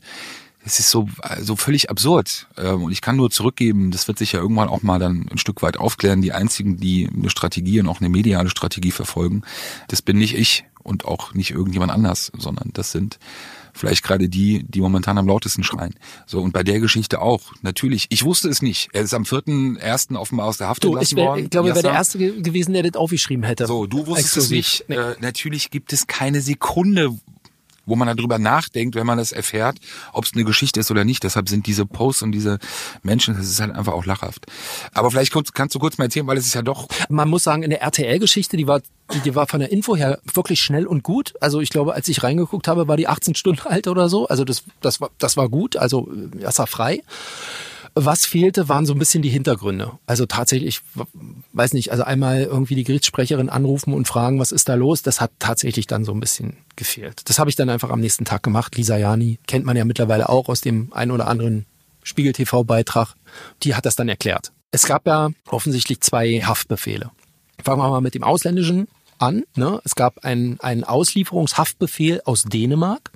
Es 0.66 0.78
ist 0.78 0.90
so, 0.90 1.08
so 1.42 1.56
völlig 1.56 1.90
absurd. 1.90 2.46
Ähm, 2.56 2.84
Und 2.84 2.92
ich 2.92 3.00
kann 3.02 3.16
nur 3.16 3.30
zurückgeben, 3.30 3.90
das 3.90 4.08
wird 4.08 4.18
sich 4.18 4.32
ja 4.32 4.40
irgendwann 4.40 4.68
auch 4.68 4.82
mal 4.82 4.98
dann 4.98 5.28
ein 5.30 5.38
Stück 5.38 5.60
weit 5.62 5.76
aufklären. 5.76 6.22
Die 6.22 6.32
einzigen, 6.32 6.78
die 6.78 7.08
eine 7.14 7.28
Strategie 7.30 7.80
und 7.80 7.88
auch 7.88 8.00
eine 8.00 8.08
mediale 8.08 8.48
Strategie 8.48 8.90
verfolgen, 8.90 9.42
das 9.88 10.00
bin 10.00 10.16
nicht 10.18 10.34
ich 10.36 10.64
und 10.82 11.04
auch 11.04 11.34
nicht 11.34 11.50
irgendjemand 11.50 11.92
anders, 11.92 12.32
sondern 12.36 12.70
das 12.72 12.92
sind 12.92 13.18
vielleicht 13.74 14.04
gerade 14.04 14.28
die, 14.28 14.64
die 14.68 14.80
momentan 14.80 15.18
am 15.18 15.26
lautesten 15.26 15.64
schreien. 15.64 15.94
So, 16.26 16.40
und 16.40 16.52
bei 16.52 16.62
der 16.62 16.78
Geschichte 16.80 17.20
auch, 17.20 17.40
natürlich. 17.62 18.06
Ich 18.10 18.24
wusste 18.24 18.48
es 18.48 18.62
nicht. 18.62 18.88
Er 18.92 19.02
ist 19.02 19.12
am 19.14 19.24
4.1. 19.24 20.16
offenbar 20.16 20.46
aus 20.46 20.58
der 20.58 20.68
Haft 20.68 20.84
Du, 20.84 20.88
entlassen 20.90 21.04
ich, 21.12 21.16
wär, 21.16 21.24
worden. 21.28 21.44
ich 21.44 21.50
glaube, 21.50 21.68
ich 21.70 21.74
wäre 21.74 21.82
der. 21.82 21.92
Erste 21.92 22.18
ge- 22.18 22.40
gewesen, 22.40 22.72
der 22.72 22.84
das 22.84 22.94
aufgeschrieben 22.94 23.44
hätte. 23.44 23.66
So, 23.66 23.86
du 23.86 24.06
wusstest 24.06 24.36
Exklusiv. 24.36 24.58
es 24.58 24.78
nicht. 24.80 24.84
Nee. 24.88 24.94
Äh, 24.96 25.16
natürlich 25.20 25.70
gibt 25.70 25.92
es 25.92 26.06
keine 26.06 26.40
Sekunde, 26.40 27.10
wo 27.86 27.96
man 27.96 28.14
darüber 28.14 28.38
nachdenkt, 28.38 28.94
wenn 28.94 29.06
man 29.06 29.18
das 29.18 29.32
erfährt, 29.32 29.78
ob 30.12 30.24
es 30.24 30.32
eine 30.34 30.44
Geschichte 30.44 30.80
ist 30.80 30.90
oder 30.90 31.04
nicht. 31.04 31.22
Deshalb 31.24 31.48
sind 31.48 31.66
diese 31.66 31.86
Posts 31.86 32.22
und 32.22 32.32
diese 32.32 32.58
Menschen, 33.02 33.36
das 33.36 33.46
ist 33.46 33.60
halt 33.60 33.74
einfach 33.74 33.92
auch 33.92 34.06
lachhaft. 34.06 34.46
Aber 34.92 35.10
vielleicht 35.10 35.32
kurz, 35.32 35.52
kannst 35.52 35.74
du 35.74 35.78
kurz 35.78 35.98
mal 35.98 36.04
erzählen, 36.04 36.26
weil 36.26 36.36
es 36.36 36.46
ist 36.46 36.54
ja 36.54 36.62
doch 36.62 36.88
Man 37.08 37.28
muss 37.28 37.42
sagen, 37.44 37.62
in 37.62 37.70
der 37.70 37.82
RTL-Geschichte, 37.82 38.56
die 38.56 38.66
war, 38.66 38.80
die, 39.12 39.20
die 39.20 39.34
war 39.34 39.46
von 39.46 39.60
der 39.60 39.72
Info 39.72 39.96
her 39.96 40.18
wirklich 40.32 40.60
schnell 40.60 40.86
und 40.86 41.02
gut. 41.02 41.34
Also 41.40 41.60
ich 41.60 41.70
glaube, 41.70 41.94
als 41.94 42.08
ich 42.08 42.22
reingeguckt 42.22 42.68
habe, 42.68 42.88
war 42.88 42.96
die 42.96 43.08
18 43.08 43.34
Stunden 43.34 43.62
alt 43.66 43.88
oder 43.88 44.08
so. 44.08 44.28
Also 44.28 44.44
das, 44.44 44.64
das 44.80 45.00
war, 45.00 45.10
das 45.18 45.36
war 45.36 45.48
gut. 45.48 45.76
Also 45.76 46.08
das 46.40 46.58
war 46.58 46.66
frei. 46.66 47.02
Was 47.96 48.26
fehlte, 48.26 48.68
waren 48.68 48.86
so 48.86 48.92
ein 48.92 48.98
bisschen 48.98 49.22
die 49.22 49.28
Hintergründe. 49.28 49.92
Also 50.06 50.26
tatsächlich, 50.26 50.80
ich 50.96 51.04
weiß 51.52 51.74
nicht, 51.74 51.92
also 51.92 52.02
einmal 52.02 52.42
irgendwie 52.42 52.74
die 52.74 52.82
Gerichtssprecherin 52.82 53.48
anrufen 53.48 53.94
und 53.94 54.08
fragen, 54.08 54.40
was 54.40 54.50
ist 54.50 54.68
da 54.68 54.74
los, 54.74 55.02
das 55.02 55.20
hat 55.20 55.30
tatsächlich 55.38 55.86
dann 55.86 56.04
so 56.04 56.12
ein 56.12 56.18
bisschen 56.18 56.56
gefehlt. 56.74 57.22
Das 57.28 57.38
habe 57.38 57.50
ich 57.50 57.56
dann 57.56 57.70
einfach 57.70 57.90
am 57.90 58.00
nächsten 58.00 58.24
Tag 58.24 58.42
gemacht. 58.42 58.76
Lisa 58.76 58.96
Jani 58.96 59.38
kennt 59.46 59.64
man 59.64 59.76
ja 59.76 59.84
mittlerweile 59.84 60.28
auch 60.28 60.48
aus 60.48 60.60
dem 60.60 60.92
ein 60.92 61.12
oder 61.12 61.28
anderen 61.28 61.66
Spiegel-TV-Beitrag. 62.02 63.14
Die 63.62 63.76
hat 63.76 63.86
das 63.86 63.94
dann 63.94 64.08
erklärt. 64.08 64.52
Es 64.72 64.86
gab 64.86 65.06
ja 65.06 65.30
offensichtlich 65.48 66.00
zwei 66.00 66.40
Haftbefehle. 66.40 67.12
Fangen 67.62 67.80
wir 67.80 67.88
mal 67.88 68.00
mit 68.00 68.14
dem 68.14 68.24
ausländischen 68.24 68.88
an. 69.18 69.44
Ne? 69.54 69.80
Es 69.84 69.94
gab 69.94 70.24
einen, 70.24 70.58
einen 70.60 70.84
Auslieferungshaftbefehl 70.84 72.22
aus 72.24 72.42
Dänemark. 72.42 73.12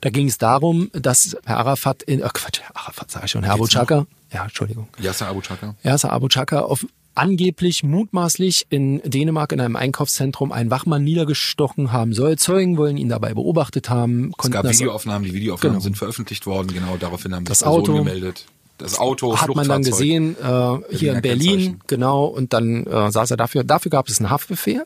Da 0.00 0.10
ging 0.10 0.28
es 0.28 0.38
darum, 0.38 0.90
dass 0.92 1.36
Herr 1.44 1.58
Arafat, 1.58 2.02
in, 2.02 2.20
äh 2.20 2.28
Quatsch, 2.32 2.60
Arafat 2.74 3.10
sage 3.10 3.26
ich 3.26 3.30
schon, 3.32 3.44
Herr 3.44 3.54
Abu 3.54 3.66
Chaka, 3.66 4.06
ja, 4.32 4.44
Entschuldigung, 4.44 4.88
Yasser 4.98 5.28
Abu 5.28 5.40
Chaka. 5.40 5.74
Yasser 5.82 6.12
Abu 6.12 6.28
Chaka 6.28 6.60
auf 6.60 6.86
angeblich 7.16 7.82
mutmaßlich 7.82 8.66
in 8.68 9.00
Dänemark 9.02 9.52
in 9.52 9.60
einem 9.60 9.76
Einkaufszentrum 9.76 10.52
einen 10.52 10.70
Wachmann 10.70 11.02
niedergestochen 11.02 11.90
haben 11.90 12.12
soll. 12.12 12.36
Zeugen 12.36 12.76
wollen 12.76 12.96
ihn 12.98 13.08
dabei 13.08 13.32
beobachtet 13.34 13.88
haben. 13.88 14.32
Es 14.38 14.50
gab 14.50 14.68
Videoaufnahmen, 14.68 15.26
die 15.26 15.34
Videoaufnahmen 15.34 15.76
Genau. 15.76 15.82
sind 15.82 15.96
veröffentlicht 15.96 16.46
worden, 16.46 16.68
genau 16.68 16.96
daraufhin 16.98 17.34
haben 17.34 17.44
Das 17.46 17.62
Auto 17.62 17.94
gemeldet. 17.94 18.44
Das 18.78 18.98
Auto, 18.98 19.38
hat 19.38 19.54
man 19.54 19.66
dann 19.66 19.82
gesehen 19.82 20.36
äh, 20.38 20.94
hier 20.94 21.14
in 21.14 21.22
Berlin, 21.22 21.80
genau, 21.86 22.26
und 22.26 22.52
dann 22.52 22.84
äh, 22.84 23.10
saß 23.10 23.30
er 23.30 23.38
dafür. 23.38 23.64
Dafür 23.64 23.90
gab 23.90 24.06
es 24.10 24.18
einen 24.20 24.28
Haftbefehl, 24.28 24.84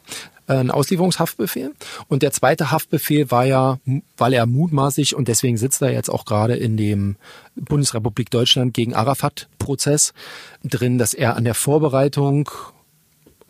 einen 0.58 0.70
Auslieferungshaftbefehl. 0.70 1.72
Und 2.08 2.22
der 2.22 2.32
zweite 2.32 2.70
Haftbefehl 2.70 3.30
war 3.30 3.44
ja, 3.44 3.78
weil 4.16 4.32
er 4.32 4.46
mutmaßlich 4.46 5.14
und 5.14 5.28
deswegen 5.28 5.56
sitzt 5.56 5.82
er 5.82 5.92
jetzt 5.92 6.10
auch 6.10 6.24
gerade 6.24 6.56
in 6.56 6.76
dem 6.76 7.16
Bundesrepublik 7.56 8.30
Deutschland 8.30 8.74
gegen 8.74 8.94
Arafat-Prozess 8.94 10.12
drin, 10.64 10.98
dass 10.98 11.14
er 11.14 11.36
an 11.36 11.44
der 11.44 11.54
Vorbereitung 11.54 12.50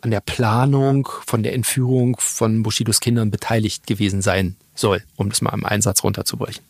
an 0.01 0.09
der 0.09 0.21
Planung 0.21 1.07
von 1.27 1.43
der 1.43 1.53
Entführung 1.53 2.17
von 2.19 2.63
Bushidos 2.63 3.01
Kindern 3.01 3.29
beteiligt 3.29 3.85
gewesen 3.85 4.23
sein 4.23 4.55
soll, 4.73 5.03
um 5.15 5.29
das 5.29 5.41
mal 5.41 5.53
im 5.53 5.63
Einsatz 5.63 6.03
runterzubrechen. 6.03 6.63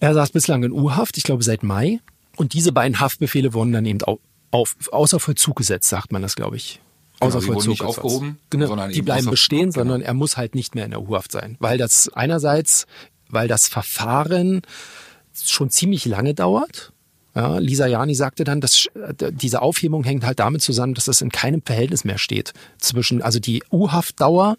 Er 0.00 0.12
saß 0.12 0.30
bislang 0.30 0.64
in 0.64 0.72
U-Haft, 0.72 1.16
ich 1.18 1.22
glaube 1.22 1.44
seit 1.44 1.62
Mai. 1.62 2.00
Und 2.36 2.52
diese 2.52 2.72
beiden 2.72 2.98
Haftbefehle 2.98 3.54
wurden 3.54 3.72
dann 3.72 3.86
eben 3.86 4.02
au- 4.02 4.18
auf, 4.50 4.74
außer 4.90 5.20
Vollzug 5.20 5.54
gesetzt, 5.56 5.88
sagt 5.88 6.10
man 6.10 6.20
das, 6.20 6.34
glaube 6.34 6.56
ich. 6.56 6.80
Genau, 7.20 7.28
Außer 7.28 7.40
die 7.40 7.46
wurden 7.46 7.54
Vollzug 7.54 7.70
nicht 7.70 7.82
aufgehoben, 7.82 8.38
genau, 8.50 8.88
die 8.88 9.02
bleiben 9.02 9.30
bestehen, 9.30 9.70
genau. 9.70 9.72
sondern 9.72 10.02
er 10.02 10.14
muss 10.14 10.36
halt 10.36 10.54
nicht 10.54 10.74
mehr 10.74 10.84
in 10.84 10.90
der 10.90 11.02
U-Haft 11.02 11.32
sein. 11.32 11.56
Weil 11.60 11.78
das 11.78 12.08
einerseits, 12.12 12.86
weil 13.28 13.48
das 13.48 13.68
Verfahren 13.68 14.62
schon 15.42 15.70
ziemlich 15.70 16.04
lange 16.06 16.34
dauert. 16.34 16.92
Ja, 17.36 17.58
Lisa 17.58 17.86
Jani 17.86 18.14
sagte 18.14 18.44
dann, 18.44 18.60
dass 18.60 18.86
äh, 18.94 19.32
diese 19.32 19.60
Aufhebung 19.60 20.04
hängt 20.04 20.24
halt 20.24 20.38
damit 20.38 20.62
zusammen, 20.62 20.94
dass 20.94 21.06
das 21.06 21.20
in 21.20 21.30
keinem 21.30 21.62
Verhältnis 21.62 22.04
mehr 22.04 22.18
steht 22.18 22.52
zwischen 22.78 23.22
also 23.22 23.40
die 23.40 23.64
U-Haftdauer 23.72 24.56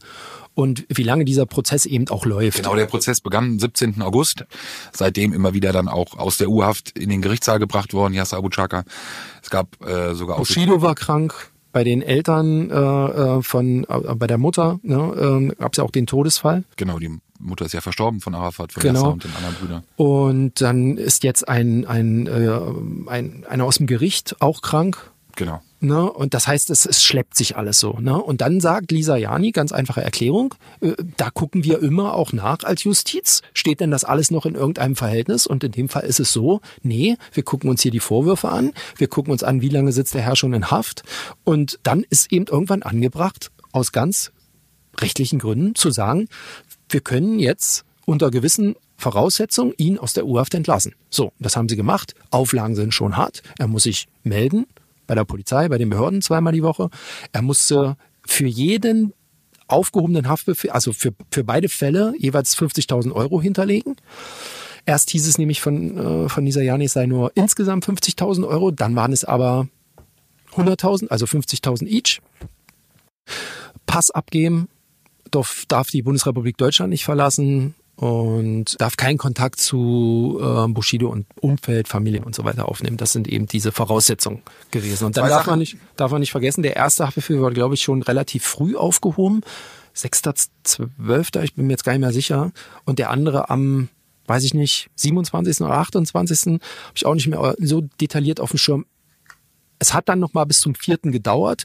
und 0.56 0.86
wie 0.90 1.04
lange 1.04 1.24
dieser 1.24 1.46
Prozess 1.46 1.86
eben 1.86 2.10
auch 2.10 2.26
läuft. 2.26 2.58
Genau, 2.58 2.76
der 2.76 2.86
Prozess 2.86 3.22
begann 3.22 3.46
am 3.46 3.60
17. 3.60 4.02
August. 4.02 4.46
Seitdem 4.92 5.32
immer 5.32 5.54
wieder 5.54 5.72
dann 5.72 5.88
auch 5.88 6.18
aus 6.18 6.38
der 6.38 6.50
U-Haft 6.50 6.98
in 6.98 7.10
den 7.10 7.22
Gerichtssaal 7.22 7.60
gebracht 7.60 7.94
worden, 7.94 8.14
Yasser 8.14 8.38
Abu 8.38 8.50
Chaka. 8.50 8.84
Es 9.42 9.50
gab 9.50 9.82
äh, 9.86 10.14
sogar 10.14 10.36
auch 10.36 10.40
Bushido 10.40 10.82
war 10.82 10.96
krank. 10.96 11.52
Bei 11.76 11.84
den 11.84 12.02
Eltern 12.02 12.72
äh, 12.72 12.74
äh, 12.74 13.42
von, 13.42 13.84
äh, 13.90 14.16
bei 14.16 14.28
der 14.28 14.38
Mutter 14.38 14.80
ne, 14.82 15.50
äh, 15.52 15.56
gab 15.56 15.74
es 15.74 15.78
ja 15.78 15.84
auch 15.84 15.92
den 15.92 16.08
Todesfall. 16.08 16.64
Genau, 16.78 17.00
die 17.00 17.20
Mutter 17.38 17.66
ist 17.66 17.74
ja 17.74 17.82
verstorben 17.82 18.22
von 18.22 18.34
Arafat, 18.34 18.72
von 18.72 18.82
Genau. 18.82 19.00
Yasser 19.00 19.12
und 19.12 19.24
den 19.26 19.36
anderen 19.36 19.56
Brüdern. 19.56 19.84
Und 19.98 20.62
dann 20.62 20.96
ist 20.96 21.26
jetzt 21.26 21.50
ein, 21.50 21.86
ein, 21.86 22.28
äh, 22.28 22.60
ein 23.10 23.46
einer 23.50 23.66
aus 23.66 23.76
dem 23.76 23.88
Gericht 23.88 24.38
auch 24.40 24.62
krank. 24.62 25.12
Genau. 25.36 25.62
Ne? 25.82 26.12
Und 26.12 26.34
das 26.34 26.48
heißt, 26.48 26.70
es, 26.70 26.86
es 26.86 27.04
schleppt 27.04 27.36
sich 27.36 27.58
alles 27.58 27.80
so. 27.80 27.94
Ne? 28.00 28.20
Und 28.20 28.42
dann 28.42 28.60
sagt 28.60 28.92
Lisa 28.92 29.18
Jani, 29.18 29.52
ganz 29.52 29.72
einfache 29.72 30.02
Erklärung, 30.02 30.56
äh, 30.82 30.94
da 31.18 31.30
gucken 31.30 31.64
wir 31.64 31.82
immer 31.82 32.14
auch 32.16 32.34
nach 32.34 32.64
als 32.64 32.84
Justiz. 32.84 33.42
Steht 33.54 33.82
denn 33.82 33.92
das 33.92 34.04
alles 34.04 34.32
noch 34.32 34.46
in 34.46 34.56
irgendeinem 34.56 34.96
Verhältnis? 34.96 35.46
Und 35.46 35.64
in 35.64 35.72
dem 35.72 35.90
Fall 35.90 36.04
ist 36.04 36.20
es 36.20 36.32
so, 36.32 36.62
nee, 36.82 37.18
wir 37.34 37.44
gucken 37.44 37.70
uns 37.70 37.82
hier 37.82 37.92
die 37.92 38.00
Vorwürfe 38.00 38.50
an, 38.50 38.72
wir 38.98 39.08
gucken 39.08 39.32
uns 39.32 39.44
an, 39.44 39.62
wie 39.62 39.70
lange 39.70 39.92
sitzt 39.92 40.14
der 40.14 40.22
Herr 40.22 40.36
schon 40.36 40.54
in 40.54 40.72
Haft. 40.72 41.04
Und 41.44 41.80
dann 41.84 42.04
ist 42.10 42.32
eben 42.32 42.48
irgendwann 42.48 42.82
angebracht, 42.82 43.52
aus 43.72 43.92
ganz 43.92 44.32
rechtlichen 45.00 45.40
Gründen 45.40 45.76
zu 45.76 45.92
sagen, 45.92 46.30
wir 46.90 47.02
können 47.02 47.38
jetzt 47.40 47.84
unter 48.06 48.32
gewissen 48.32 48.76
Voraussetzungen 48.98 49.74
ihn 49.78 50.00
aus 50.00 50.14
der 50.14 50.26
U-Haft 50.26 50.54
entlassen. 50.54 50.96
So, 51.10 51.34
das 51.38 51.58
haben 51.58 51.68
sie 51.68 51.76
gemacht. 51.76 52.16
Auflagen 52.32 52.76
sind 52.76 52.94
schon 52.94 53.18
hart. 53.18 53.44
Er 53.58 53.68
muss 53.68 53.84
sich 53.84 54.08
melden 54.24 54.66
bei 55.08 55.16
der 55.16 55.26
Polizei, 55.26 55.68
bei 55.70 55.78
den 55.78 55.90
Behörden 55.90 56.22
zweimal 56.22 56.54
die 56.54 56.64
Woche. 56.64 56.90
Er 57.32 57.42
musste 57.42 57.98
für 58.26 58.48
jeden 58.48 59.14
aufgehobenen 59.68 60.28
Haftbefehl, 60.28 60.72
also 60.72 60.94
für, 60.94 61.14
für 61.32 61.44
beide 61.44 61.70
Fälle 61.70 62.14
jeweils 62.18 62.58
50.000 62.58 63.12
Euro 63.14 63.42
hinterlegen. 63.42 63.96
Erst 64.86 65.10
hieß 65.10 65.28
es 65.28 65.38
nämlich 65.38 65.62
von, 65.62 65.98
äh, 65.98 66.30
von 66.30 66.46
dieser 66.46 66.62
Jani, 66.62 66.86
es 66.86 66.94
sei 66.94 67.08
nur 67.08 67.32
insgesamt 67.36 67.86
50.000 67.86 68.48
Euro, 68.48 68.72
dann 68.72 68.96
waren 68.96 69.14
es 69.14 69.26
aber 69.26 69.68
100.000, 70.54 71.08
also 71.08 71.26
50.000 71.26 71.88
each. 71.88 72.22
Pass 73.88 74.12
abgeben, 74.12 74.70
darf, 75.32 75.66
darf 75.68 75.90
die 75.90 76.04
Bundesrepublik 76.04 76.58
Deutschland 76.58 76.92
nicht 76.92 77.06
verlassen 77.06 77.74
und 77.96 78.80
darf 78.80 78.98
keinen 78.98 79.18
Kontakt 79.18 79.60
zu 79.60 80.40
äh, 80.42 80.68
Bushido 80.68 81.10
und 81.10 81.26
Umfeld, 81.40 81.88
Familie 81.88 82.24
und 82.24 82.36
so 82.36 82.44
weiter 82.44 82.68
aufnehmen. 82.68 82.98
Das 82.98 83.14
sind 83.14 83.28
eben 83.28 83.48
diese 83.48 83.72
Voraussetzungen 83.72 84.42
gewesen. 84.72 85.06
Und 85.06 85.18
dann 85.18 85.24
Zwei 85.24 85.30
darf 85.30 85.40
Sachen. 85.42 85.52
man, 85.52 85.60
nicht, 85.60 85.78
darf 85.96 86.12
man 86.12 86.20
nicht 86.20 86.32
vergessen, 86.32 86.62
der 86.62 86.76
erste 86.76 87.06
Haftbefehl 87.06 87.40
wurde, 87.40 87.56
glaube 87.56 87.76
ich, 87.76 87.82
schon 87.82 88.02
relativ 88.02 88.44
früh 88.44 88.76
aufgehoben. 88.76 89.42
6.12., 89.96 91.44
ich 91.44 91.56
bin 91.56 91.68
mir 91.68 91.74
jetzt 91.74 91.86
gar 91.86 91.94
nicht 91.94 92.02
mehr 92.02 92.12
sicher. 92.12 92.52
Und 92.84 93.00
der 93.00 93.12
andere 93.12 93.50
am, 93.50 93.88
weiß 94.28 94.44
ich 94.44 94.54
nicht, 94.54 94.90
27. 94.96 95.62
oder 95.62 95.78
28. 95.78 96.46
habe 96.46 96.60
ich 96.96 97.06
auch 97.06 97.14
nicht 97.16 97.28
mehr 97.28 97.56
so 97.60 97.82
detailliert 98.02 98.42
auf 98.42 98.52
dem 98.52 98.58
Schirm. 98.58 98.86
Es 99.80 99.94
hat 99.94 100.10
dann 100.10 100.20
noch 100.20 100.34
mal 100.34 100.46
bis 100.46 100.60
zum 100.60 100.76
vierten 100.76 101.12
gedauert. 101.12 101.64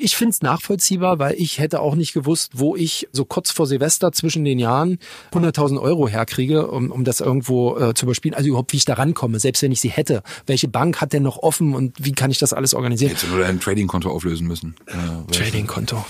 Ich 0.00 0.16
finde 0.16 0.30
es 0.30 0.42
nachvollziehbar, 0.42 1.18
weil 1.18 1.34
ich 1.34 1.58
hätte 1.58 1.80
auch 1.80 1.96
nicht 1.96 2.12
gewusst, 2.12 2.52
wo 2.54 2.76
ich 2.76 3.08
so 3.10 3.24
kurz 3.24 3.50
vor 3.50 3.66
Silvester 3.66 4.12
zwischen 4.12 4.44
den 4.44 4.60
Jahren 4.60 4.98
100.000 5.32 5.80
Euro 5.80 6.08
herkriege, 6.08 6.68
um, 6.68 6.92
um 6.92 7.02
das 7.02 7.20
irgendwo 7.20 7.76
äh, 7.76 7.94
zu 7.94 8.06
überspielen. 8.06 8.34
Also 8.34 8.48
überhaupt, 8.48 8.72
wie 8.72 8.76
ich 8.76 8.84
da 8.84 8.94
rankomme, 8.94 9.40
selbst 9.40 9.60
wenn 9.62 9.72
ich 9.72 9.80
sie 9.80 9.90
hätte. 9.90 10.22
Welche 10.46 10.68
Bank 10.68 11.00
hat 11.00 11.12
denn 11.12 11.24
noch 11.24 11.38
offen 11.38 11.74
und 11.74 11.96
wie 11.98 12.12
kann 12.12 12.30
ich 12.30 12.38
das 12.38 12.52
alles 12.52 12.74
organisieren? 12.74 13.10
Hättest 13.10 13.26
du 13.26 13.34
nur 13.34 13.40
dein 13.40 13.58
Trading-Konto 13.58 14.08
auflösen 14.08 14.46
müssen. 14.46 14.76
Äh, 14.86 15.32
Trading-Konto. 15.32 16.04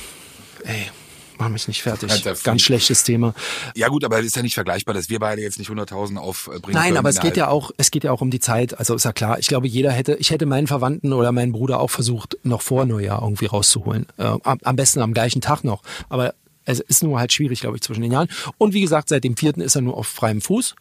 Ey, 0.65 0.91
mach 1.39 1.49
mich 1.49 1.69
nicht 1.69 1.83
fertig. 1.83 2.11
Ganz 2.43 2.63
schlechtes 2.63 3.05
Thema. 3.05 3.35
Ja 3.75 3.89
gut, 3.89 4.05
aber 4.05 4.19
es 4.21 4.27
ist 4.27 4.37
ja 4.37 4.43
nicht 4.43 4.55
vergleichbar, 4.55 4.95
dass 4.95 5.09
wir 5.09 5.19
beide 5.19 5.41
jetzt 5.43 5.59
nicht 5.59 5.71
100.000 5.71 6.17
aufbringen 6.17 6.63
Nein, 6.73 6.85
können 6.85 6.97
aber 6.99 7.09
es 7.09 7.21
geht 7.21 7.37
ja 7.37 7.49
auch, 7.49 7.71
es 7.77 7.91
geht 7.91 8.05
ja 8.05 8.13
auch 8.13 8.21
um 8.21 8.31
die 8.31 8.41
Zeit. 8.41 8.79
Also 8.79 8.95
ist 8.95 9.05
ja 9.05 9.13
klar. 9.13 9.39
Ich 9.39 9.49
glaube, 9.49 9.69
jeder 9.69 9.93
hätte, 9.93 10.15
ich 10.15 10.31
hätte 10.31 10.47
meinen 10.47 10.67
Verwandten 10.67 11.13
oder 11.13 11.33
meinen 11.33 11.53
Bruder 11.53 11.81
auch 11.81 11.91
versucht, 11.91 12.37
noch 12.43 12.63
vor 12.63 12.85
Neujahr 12.85 13.23
irgendwie 13.23 13.47
rauszuholen. 13.47 14.07
Äh, 14.19 14.25
am, 14.25 14.59
am 14.63 14.77
besten 14.77 15.01
am 15.01 15.15
gleichen 15.15 15.41
Tag 15.41 15.65
noch. 15.65 15.83
Aber 16.09 16.35
es 16.65 16.81
ist 16.81 17.03
nur 17.03 17.19
halt 17.19 17.33
schwierig, 17.33 17.61
glaube 17.61 17.77
ich, 17.77 17.83
zwischen 17.83 18.03
den 18.03 18.13
Jahren. 18.13 18.29
Und 18.59 18.75
wie 18.75 18.81
gesagt, 18.81 19.09
seit 19.09 19.25
dem 19.25 19.37
vierten 19.37 19.61
ist 19.61 19.75
er 19.75 19.83
nur 19.83 19.97
auf 19.97 20.07
freiem 20.07 20.41
Fuß. 20.41 20.75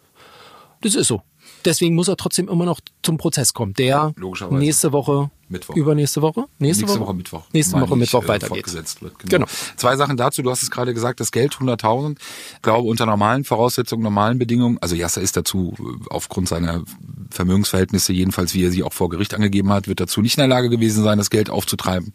Das 0.82 0.96
ist 0.96 1.08
so. 1.08 1.22
Deswegen 1.66 1.96
muss 1.96 2.08
er 2.08 2.18
trotzdem 2.18 2.50
immer 2.50 2.66
noch 2.66 2.80
zum 3.04 3.18
Prozess 3.18 3.54
kommen. 3.54 3.74
Der 3.74 4.14
nächste 4.50 4.92
Woche, 4.92 5.32
Mittwoch. 5.50 5.76
übernächste 5.76 6.22
Woche, 6.22 6.46
nächste, 6.60 6.86
Nächste 6.86 7.00
Woche 7.00 7.14
Mittwoch. 7.14 7.44
nächste 7.54 7.80
Woche 7.80 7.96
Mittwoch 7.96 8.24
äh, 8.24 8.28
weitergeht. 8.28 8.48
fortgesetzt 8.50 9.02
wird. 9.02 9.18
Genau. 9.20 9.46
Genau. 9.46 9.46
Zwei 9.76 9.96
Sachen 9.96 10.18
dazu. 10.18 10.42
Du 10.42 10.50
hast 10.52 10.64
es 10.64 10.72
gerade 10.72 10.94
gesagt, 10.94 11.20
das 11.20 11.32
Geld 11.32 11.56
100.000. 11.56 12.18
Ich 12.56 12.62
glaube, 12.62 12.88
unter 12.88 13.06
normalen 13.06 13.44
Voraussetzungen, 13.44 14.04
normalen 14.04 14.38
Bedingungen, 14.40 14.78
also 14.82 14.96
Yasser 14.96 15.22
ist 15.22 15.38
dazu 15.38 15.74
äh, 15.80 16.06
aufgrund 16.10 16.50
seiner 16.50 16.84
Vermögensverhältnisse, 17.30 18.14
jedenfalls 18.14 18.54
wie 18.54 18.64
er 18.66 18.72
sie 18.72 18.84
auch 18.84 18.94
vor 18.94 19.10
Gericht 19.10 19.34
angegeben 19.34 19.70
hat, 19.70 19.88
wird 19.88 20.00
dazu 20.00 20.22
nicht 20.22 20.38
in 20.38 20.42
der 20.42 20.48
Lage 20.48 20.70
gewesen 20.70 21.04
sein, 21.04 21.18
das 21.18 21.30
Geld 21.30 21.50
aufzutreiben, 21.50 22.14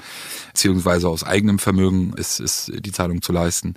beziehungsweise 0.52 1.08
aus 1.08 1.22
eigenem 1.24 1.58
Vermögen 1.58 2.14
ist, 2.16 2.40
ist 2.40 2.72
die 2.74 2.92
Zahlung 2.92 3.22
zu 3.22 3.32
leisten. 3.32 3.74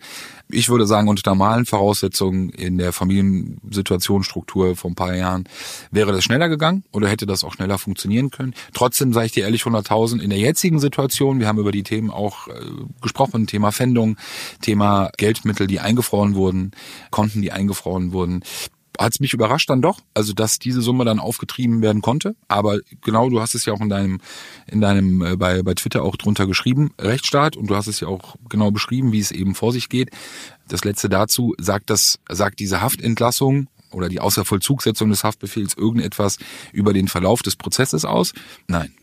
Ich 0.50 0.70
würde 0.70 0.86
sagen, 0.86 1.08
unter 1.08 1.32
normalen 1.32 1.66
Voraussetzungen 1.66 2.50
in 2.50 2.78
der 2.78 2.94
Familiensituationsstruktur 2.94 4.76
vor 4.76 4.92
ein 4.92 4.96
paar 4.96 5.16
Jahren 5.16 5.46
wäre 5.92 6.12
das 6.12 6.24
schneller 6.24 6.50
gegangen 6.50 6.84
oder 6.92 7.08
hätte 7.10 7.26
das 7.26 7.44
auch 7.44 7.54
schneller 7.54 7.78
funktionieren 7.78 8.30
können. 8.30 8.54
Trotzdem 8.74 9.12
sage 9.12 9.26
ich 9.28 9.32
dir 9.32 9.45
ehrlich, 9.46 9.64
100.000 9.64 10.20
in 10.20 10.30
der 10.30 10.40
jetzigen 10.40 10.80
Situation, 10.80 11.40
wir 11.40 11.48
haben 11.48 11.60
über 11.60 11.72
die 11.72 11.84
Themen 11.84 12.12
auch 12.12 12.48
äh, 12.48 12.54
gesprochen, 13.02 13.48
Thema 13.48 13.72
Fendung, 13.72 14.18
Thema 14.62 15.12
Geldmittel, 15.18 15.68
die 15.68 15.80
eingefroren 15.80 16.36
wurden, 16.36 16.72
Konten, 17.12 17.42
die 17.42 17.52
eingefroren 17.52 18.12
wurden 18.12 18.44
hat 19.00 19.14
es 19.14 19.20
mich 19.20 19.34
überrascht 19.34 19.70
dann 19.70 19.82
doch, 19.82 20.00
also 20.14 20.34
dass 20.34 20.60
diese 20.60 20.82
Summe 20.82 21.06
dann 21.06 21.20
aufgetrieben 21.20 21.82
werden 21.82 22.02
konnte. 22.02 22.36
Aber 22.48 22.80
genau, 23.02 23.30
du 23.30 23.42
hast 23.42 23.56
es 23.56 23.66
ja 23.66 23.74
auch 23.74 23.82
in 23.82 23.90
deinem, 23.90 24.20
in 24.68 24.82
deinem 24.82 25.22
äh, 25.22 25.36
bei, 25.36 25.64
bei 25.64 25.74
Twitter 25.74 26.04
auch 26.04 26.16
drunter 26.16 26.48
geschrieben, 26.48 26.94
Rechtsstaat, 27.00 27.58
und 27.58 27.68
du 27.70 27.76
hast 27.76 27.88
es 27.88 28.00
ja 28.00 28.08
auch 28.08 28.36
genau 28.50 28.72
beschrieben, 28.72 29.12
wie 29.12 29.20
es 29.20 29.32
eben 29.32 29.56
vor 29.56 29.72
sich 29.72 29.90
geht. 29.90 30.12
Das 30.68 30.84
letzte 30.84 31.10
dazu 31.10 31.54
sagt 31.58 31.90
das, 31.90 32.20
sagt 32.30 32.60
diese 32.60 32.82
Haftentlassung 32.82 33.68
oder 33.92 34.10
die 34.10 34.20
Außervollzugsetzung 34.20 35.10
des 35.10 35.24
Haftbefehls 35.24 35.76
irgendetwas 35.76 36.38
über 36.74 36.94
den 36.94 37.08
Verlauf 37.08 37.42
des 37.42 37.56
Prozesses 37.56 38.06
aus? 38.06 38.34
Nein. 38.68 38.94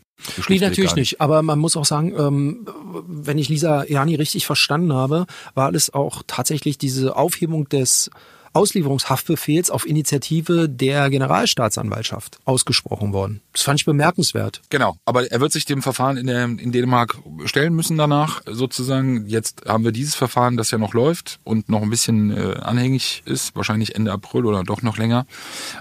Nee, 0.47 0.59
natürlich 0.59 0.95
nicht. 0.95 1.21
Aber 1.21 1.41
man 1.41 1.59
muss 1.59 1.75
auch 1.75 1.85
sagen, 1.85 2.13
ähm, 2.17 2.67
wenn 3.07 3.37
ich 3.37 3.49
Lisa 3.49 3.85
Jani 3.85 4.15
richtig 4.15 4.45
verstanden 4.45 4.93
habe, 4.93 5.25
war 5.53 5.73
es 5.73 5.93
auch 5.93 6.23
tatsächlich 6.27 6.77
diese 6.77 7.15
Aufhebung 7.15 7.67
des 7.69 8.09
Auslieferungshaftbefehls 8.53 9.71
auf 9.71 9.87
Initiative 9.87 10.69
der 10.69 11.09
Generalstaatsanwaltschaft 11.09 12.39
ausgesprochen 12.45 13.11
worden. 13.11 13.41
Das 13.51 13.63
fand 13.63 13.79
ich 13.79 13.85
bemerkenswert. 13.85 14.61
Genau, 14.69 14.95
aber 15.05 15.31
er 15.31 15.41
wird 15.41 15.51
sich 15.51 15.65
dem 15.65 15.81
Verfahren 15.81 16.17
in, 16.17 16.27
der, 16.27 16.45
in 16.45 16.71
Dänemark 16.71 17.17
stellen 17.45 17.73
müssen 17.73 17.97
danach, 17.97 18.41
sozusagen. 18.45 19.27
Jetzt 19.27 19.63
haben 19.67 19.83
wir 19.83 19.91
dieses 19.91 20.13
Verfahren, 20.13 20.55
das 20.55 20.69
ja 20.71 20.77
noch 20.77 20.93
läuft 20.93 21.39
und 21.43 21.67
noch 21.67 21.81
ein 21.81 21.89
bisschen 21.89 22.31
äh, 22.31 22.57
anhängig 22.61 23.23
ist, 23.25 23.55
wahrscheinlich 23.55 23.95
Ende 23.95 24.11
April 24.11 24.45
oder 24.45 24.63
doch 24.63 24.83
noch 24.83 24.97
länger. 24.97 25.25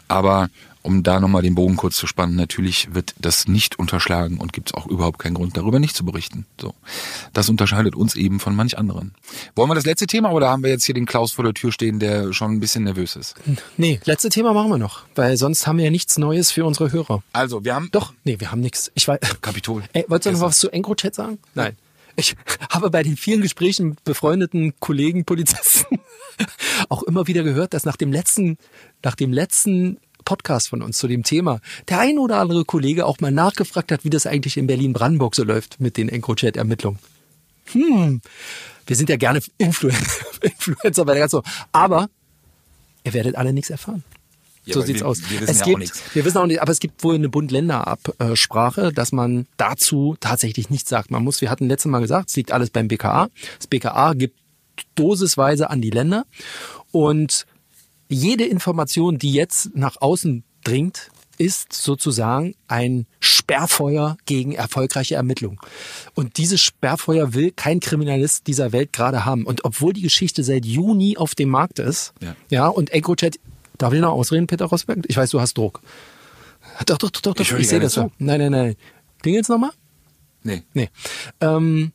Aber 0.08 0.48
um 0.82 1.02
da 1.02 1.20
nochmal 1.20 1.42
den 1.42 1.54
Bogen 1.54 1.76
kurz 1.76 1.96
zu 1.96 2.06
spannen, 2.06 2.36
natürlich 2.36 2.94
wird 2.94 3.14
das 3.18 3.46
nicht 3.46 3.78
unterschlagen 3.78 4.38
und 4.38 4.52
gibt 4.52 4.70
es 4.70 4.74
auch 4.74 4.86
überhaupt 4.86 5.18
keinen 5.18 5.34
Grund, 5.34 5.56
darüber 5.56 5.78
nicht 5.78 5.96
zu 5.96 6.04
berichten. 6.04 6.46
So, 6.60 6.74
Das 7.32 7.48
unterscheidet 7.48 7.94
uns 7.94 8.14
eben 8.14 8.40
von 8.40 8.54
manch 8.54 8.76
anderen. 8.78 9.14
Wollen 9.54 9.70
wir 9.70 9.74
das 9.74 9.86
letzte 9.86 10.06
Thema 10.06 10.32
oder 10.32 10.50
haben 10.50 10.62
wir 10.62 10.70
jetzt 10.70 10.84
hier 10.84 10.94
den 10.94 11.06
Klaus 11.06 11.32
vor 11.32 11.44
der 11.44 11.54
Tür 11.54 11.72
stehen, 11.72 11.98
der 11.98 12.32
schon 12.32 12.52
ein 12.52 12.60
bisschen 12.60 12.84
nervös 12.84 13.16
ist? 13.16 13.34
Nee, 13.76 14.00
letzte 14.04 14.28
Thema 14.28 14.52
machen 14.52 14.70
wir 14.70 14.78
noch, 14.78 15.02
weil 15.14 15.36
sonst 15.36 15.66
haben 15.66 15.78
wir 15.78 15.84
ja 15.84 15.90
nichts 15.90 16.18
Neues 16.18 16.50
für 16.50 16.64
unsere 16.64 16.92
Hörer. 16.92 17.22
Also, 17.32 17.64
wir 17.64 17.74
haben... 17.74 17.88
Doch, 17.92 18.12
nee, 18.24 18.40
wir 18.40 18.50
haben 18.50 18.60
nichts. 18.60 18.90
Ich 18.94 19.06
weiß... 19.06 19.20
Kapitol. 19.40 19.82
Ey, 19.92 20.04
wolltest 20.08 20.34
du 20.34 20.38
noch 20.38 20.46
was 20.46 20.58
zu 20.58 20.70
EncroChat 20.70 21.14
sagen? 21.14 21.38
Nein. 21.54 21.76
Ich 22.16 22.36
habe 22.70 22.90
bei 22.90 23.02
den 23.02 23.16
vielen 23.16 23.40
Gesprächen 23.40 23.90
mit 23.90 24.04
befreundeten 24.04 24.74
Kollegen, 24.80 25.24
Polizisten 25.24 25.98
auch 26.88 27.02
immer 27.02 27.26
wieder 27.26 27.42
gehört, 27.42 27.74
dass 27.74 27.84
nach 27.84 27.96
dem 27.96 28.12
letzten, 28.12 28.58
nach 29.02 29.14
dem 29.14 29.32
letzten 29.32 29.98
Podcast 30.22 30.68
von 30.68 30.82
uns 30.82 30.98
zu 30.98 31.08
dem 31.08 31.22
Thema 31.22 31.60
der 31.88 32.00
ein 32.00 32.18
oder 32.18 32.38
andere 32.38 32.64
Kollege 32.64 33.06
auch 33.06 33.20
mal 33.20 33.30
nachgefragt 33.32 33.92
hat, 33.92 34.04
wie 34.04 34.10
das 34.10 34.26
eigentlich 34.26 34.56
in 34.56 34.66
Berlin-Brandenburg 34.66 35.34
so 35.34 35.44
läuft 35.44 35.80
mit 35.80 35.96
den 35.96 36.08
EncroChat-Ermittlungen. 36.08 36.98
Hm, 37.72 38.20
wir 38.86 38.96
sind 38.96 39.08
ja 39.08 39.16
gerne 39.16 39.40
Influ 39.58 39.90
Influencer 40.42 41.04
bei 41.04 41.12
der 41.14 41.20
ganzen, 41.22 41.40
aber 41.72 42.08
ihr 43.04 43.12
werdet 43.14 43.36
alle 43.36 43.52
nichts 43.52 43.70
erfahren. 43.70 44.02
Ja, 44.64 44.74
so 44.74 44.82
sieht's 44.82 45.00
wir- 45.00 45.08
aus. 45.08 45.20
wir 45.28 45.40
wissen 45.40 45.50
es 45.50 45.58
ja 45.58 45.62
auch 45.64 45.66
gibt, 45.68 45.78
nichts. 45.80 46.02
wir 46.14 46.24
wissen 46.24 46.38
auch 46.38 46.46
nicht, 46.46 46.62
aber 46.62 46.70
es 46.70 46.78
gibt 46.78 47.02
wohl 47.02 47.16
eine 47.16 47.28
Bund-Länder-Absprache, 47.28 48.92
dass 48.92 49.10
man 49.12 49.46
dazu 49.56 50.16
tatsächlich 50.20 50.70
nichts 50.70 50.88
sagt. 50.88 51.10
Man 51.10 51.24
muss, 51.24 51.40
wir 51.40 51.50
hatten 51.50 51.66
letztes 51.68 51.90
Mal 51.90 52.00
gesagt, 52.00 52.30
es 52.30 52.36
liegt 52.36 52.52
alles 52.52 52.70
beim 52.70 52.88
BKA. 52.88 53.28
Das 53.58 53.66
BKA 53.66 54.14
gibt 54.14 54.38
dosisweise 54.94 55.68
an 55.70 55.80
die 55.80 55.90
Länder 55.90 56.24
und 56.92 57.46
jede 58.12 58.44
Information, 58.44 59.18
die 59.18 59.32
jetzt 59.32 59.74
nach 59.74 60.00
außen 60.00 60.44
dringt, 60.64 61.10
ist 61.38 61.72
sozusagen 61.72 62.54
ein 62.68 63.06
Sperrfeuer 63.18 64.16
gegen 64.26 64.52
erfolgreiche 64.52 65.14
Ermittlungen. 65.16 65.58
Und 66.14 66.36
dieses 66.36 66.60
Sperrfeuer 66.60 67.34
will 67.34 67.50
kein 67.50 67.80
Kriminalist 67.80 68.46
dieser 68.46 68.70
Welt 68.72 68.92
gerade 68.92 69.24
haben. 69.24 69.44
Und 69.44 69.64
obwohl 69.64 69.92
die 69.92 70.02
Geschichte 70.02 70.44
seit 70.44 70.64
Juni 70.64 71.16
auf 71.16 71.34
dem 71.34 71.48
Markt 71.48 71.78
ist, 71.78 72.12
Ja. 72.20 72.36
ja, 72.50 72.66
und 72.68 72.90
EncroChat, 72.90 73.36
darf 73.78 73.92
ich 73.92 74.00
noch 74.00 74.12
ausreden, 74.12 74.46
Peter 74.46 74.66
Rosberg? 74.66 75.00
Ich 75.08 75.16
weiß, 75.16 75.30
du 75.30 75.40
hast 75.40 75.56
Druck. 75.58 75.80
Doch, 76.86 76.98
doch, 76.98 77.10
doch, 77.10 77.20
doch, 77.34 77.40
Ich 77.40 77.50
ich 77.52 77.68
sehe 77.68 77.80
das 77.80 77.94
so. 77.94 78.04
zu. 78.04 78.12
Nein, 78.18 78.38
nein, 78.38 78.52
nein. 78.52 78.76
Klingelt's 79.22 79.48
nochmal? 79.48 79.70
Nee. 80.44 80.62
Nee. 80.74 80.90
Ähm, 81.40 81.92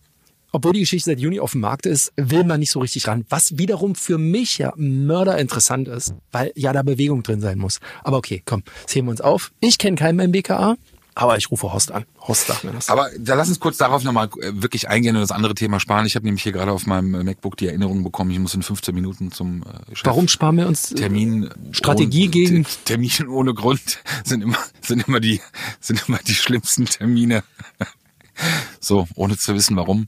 obwohl 0.51 0.73
die 0.73 0.79
Geschichte 0.81 1.10
seit 1.12 1.19
Juni 1.19 1.39
auf 1.39 1.51
dem 1.51 1.62
Markt 1.62 1.86
ist, 1.86 2.12
will 2.15 2.43
man 2.43 2.60
nicht 2.60 2.71
so 2.71 2.79
richtig 2.79 3.07
ran. 3.07 3.25
Was 3.29 3.57
wiederum 3.57 3.95
für 3.95 4.17
mich 4.17 4.57
ja 4.57 4.73
mörderinteressant 4.77 5.88
ist, 5.88 6.13
weil 6.31 6.51
ja 6.55 6.73
da 6.73 6.83
Bewegung 6.83 7.23
drin 7.23 7.41
sein 7.41 7.57
muss. 7.57 7.79
Aber 8.03 8.17
okay, 8.17 8.41
komm, 8.45 8.63
das 8.86 8.95
heben 8.95 9.07
wir 9.07 9.12
uns 9.12 9.21
auf. 9.21 9.51
Ich 9.60 9.77
kenne 9.77 9.95
keinen 9.97 10.17
beim 10.17 10.31
BKA, 10.31 10.75
aber 11.15 11.38
ich 11.38 11.49
rufe 11.49 11.73
Horst 11.73 11.91
an. 11.91 12.05
Horst 12.21 12.47
sagt 12.47 12.63
mir 12.63 12.71
das. 12.71 12.89
Aber 12.89 13.10
da 13.17 13.33
lass 13.33 13.49
uns 13.49 13.60
kurz 13.60 13.77
darauf 13.77 14.03
nochmal 14.03 14.27
äh, 14.41 14.51
wirklich 14.62 14.88
eingehen 14.88 15.15
und 15.15 15.21
das 15.21 15.31
andere 15.31 15.55
Thema 15.55 15.79
sparen. 15.79 16.05
Ich 16.05 16.15
habe 16.15 16.25
nämlich 16.25 16.43
hier 16.43 16.51
gerade 16.51 16.71
auf 16.71 16.86
meinem 16.86 17.15
äh, 17.15 17.23
MacBook 17.23 17.57
die 17.57 17.67
Erinnerung 17.67 18.03
bekommen, 18.03 18.29
ich 18.31 18.39
muss 18.39 18.53
in 18.53 18.62
15 18.62 18.93
Minuten 18.93 19.31
zum 19.31 19.63
äh, 19.63 19.95
Chef. 19.95 20.05
Warum 20.05 20.27
sparen 20.27 20.57
wir 20.57 20.67
uns 20.67 20.89
Termin 20.89 21.49
Strategie 21.71 22.23
ohne, 22.23 22.29
gegen- 22.31 22.63
T- 22.63 22.69
Termin 22.86 23.27
ohne 23.27 23.53
Grund 23.53 23.81
sind 24.23 24.43
immer 24.43 24.57
sind 24.81 25.07
immer 25.07 25.19
die 25.19 25.41
sind 25.81 26.03
immer 26.07 26.19
die 26.25 26.36
schlimmsten 26.36 26.86
Termine. 26.86 27.43
So, 28.80 29.08
ohne 29.15 29.38
zu 29.38 29.54
wissen 29.56 29.76
warum. 29.76 30.08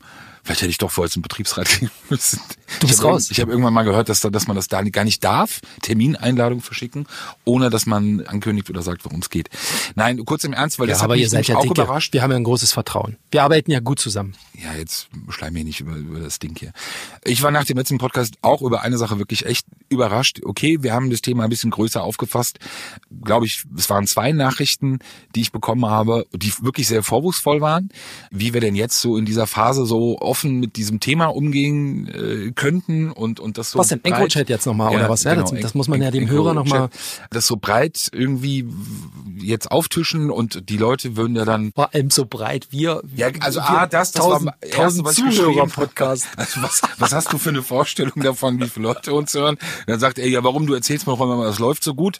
Vielleicht 0.49 0.63
hätte 0.63 0.71
ich 0.71 0.79
doch 0.79 0.89
vorher 0.89 1.11
zum 1.11 1.21
Betriebsrat 1.21 1.69
gehen 1.79 1.91
müssen. 2.09 2.41
Du 2.79 2.87
bist 2.87 2.99
ich 2.99 3.05
hab, 3.05 3.13
raus. 3.13 3.29
Ich 3.29 3.39
habe 3.39 3.51
irgendwann 3.51 3.71
mal 3.71 3.83
gehört, 3.83 4.09
dass, 4.09 4.21
da, 4.21 4.31
dass 4.31 4.47
man 4.47 4.55
das 4.55 4.67
da 4.67 4.81
gar 4.81 5.03
nicht 5.03 5.23
darf, 5.23 5.61
Termineinladung 5.83 6.61
verschicken, 6.61 7.05
ohne 7.45 7.69
dass 7.69 7.85
man 7.85 8.25
ankündigt 8.25 8.67
oder 8.71 8.81
sagt, 8.81 9.05
worum 9.05 9.19
es 9.19 9.29
geht. 9.29 9.49
Nein, 9.93 10.25
kurz 10.25 10.45
im 10.45 10.53
Ernst, 10.53 10.79
weil 10.79 10.87
ja, 10.87 10.93
das 10.93 11.01
hat 11.01 11.05
aber 11.05 11.13
mich 11.13 11.21
ihr 11.21 11.29
seid 11.29 11.47
ja 11.47 11.57
auch 11.57 11.61
dicke. 11.61 11.83
überrascht. 11.83 12.13
Wir 12.13 12.23
haben 12.23 12.31
ja 12.31 12.37
ein 12.37 12.43
großes 12.43 12.71
Vertrauen. 12.71 13.17
Wir 13.29 13.43
arbeiten 13.43 13.69
ja 13.69 13.79
gut 13.79 13.99
zusammen. 13.99 14.33
Ja, 14.55 14.73
jetzt 14.73 15.07
schleim 15.29 15.53
mich 15.53 15.65
nicht 15.65 15.81
über, 15.81 15.95
über 15.95 16.19
das 16.19 16.39
Ding 16.39 16.57
hier. 16.57 16.73
Ich 17.25 17.43
war 17.43 17.51
nach 17.51 17.65
dem 17.65 17.77
letzten 17.77 17.99
Podcast 17.99 18.33
auch 18.41 18.63
über 18.63 18.81
eine 18.81 18.97
Sache 18.97 19.19
wirklich 19.19 19.45
echt 19.45 19.67
überrascht. 19.89 20.39
Okay, 20.43 20.81
wir 20.81 20.93
haben 20.93 21.11
das 21.11 21.21
Thema 21.21 21.43
ein 21.43 21.49
bisschen 21.51 21.69
größer 21.69 22.01
aufgefasst. 22.01 22.57
Glaube 23.23 23.45
ich, 23.45 23.65
es 23.77 23.87
waren 23.91 24.07
zwei 24.07 24.31
Nachrichten, 24.31 24.97
die 25.35 25.41
ich 25.41 25.51
bekommen 25.51 25.85
habe, 25.85 26.25
die 26.33 26.51
wirklich 26.61 26.87
sehr 26.87 27.03
vorwurfsvoll 27.03 27.61
waren. 27.61 27.89
Wie 28.31 28.53
wir 28.53 28.61
denn 28.61 28.75
jetzt 28.75 28.99
so 28.99 29.15
in 29.15 29.25
dieser 29.25 29.45
Phase 29.45 29.85
so 29.85 30.17
offen 30.39 30.59
mit 30.59 30.77
diesem 30.77 30.99
Thema 31.01 31.25
umgehen 31.27 32.07
äh, 32.07 32.51
könnten 32.51 33.11
und, 33.11 33.39
und 33.41 33.57
das 33.57 33.71
so 33.71 33.79
Was 33.79 33.89
denn, 33.89 33.99
EncroChat 34.03 34.47
jetzt 34.49 34.65
nochmal, 34.65 34.95
oder 34.95 35.09
was? 35.09 35.23
Ja, 35.23 35.35
das- 35.35 35.51
das 35.51 35.73
muss 35.73 35.87
man 35.89 36.01
ja 36.01 36.11
dem 36.11 36.29
Hörer 36.29 36.53
noch 36.53 36.65
mal- 36.65 36.89
Das 37.29 37.45
so 37.45 37.57
breit 37.57 38.09
irgendwie 38.13 38.65
jetzt 39.37 39.69
auftischen 39.71 40.31
und 40.31 40.69
die 40.69 40.77
Leute 40.77 41.17
würden 41.17 41.35
ja 41.35 41.43
dann 41.45 41.71
Vor 41.73 41.93
allem 41.93 42.09
so 42.09 42.25
breit 42.25 42.67
wir. 42.71 43.01
ja, 43.15 43.27
also 43.41 43.59
wir 43.59 43.69
ah, 43.69 43.87
das, 43.87 44.11
das 44.11 44.21
tausend, 44.23 44.45
war 44.47 44.69
tausend 44.71 45.05
was 45.05 45.15
Zuhörer 45.15 45.67
Podcast. 45.67 46.27
Also 46.37 46.61
was, 46.61 46.81
was 46.97 47.13
hast 47.13 47.33
du 47.33 47.37
für 47.37 47.49
eine 47.49 47.61
Vorstellung 47.63 48.21
davon, 48.23 48.59
wie 48.61 48.67
viele 48.69 48.87
Leute 48.87 49.13
uns 49.13 49.33
hören? 49.33 49.57
Dann 49.87 49.99
sagt 49.99 50.19
er, 50.19 50.27
ja, 50.29 50.43
warum 50.43 50.65
du 50.67 50.73
erzählst 50.73 51.05
mir 51.05 51.13
doch 51.17 51.21
immer, 51.21 51.43
das 51.43 51.59
läuft 51.59 51.83
so 51.83 51.93
gut. 51.93 52.19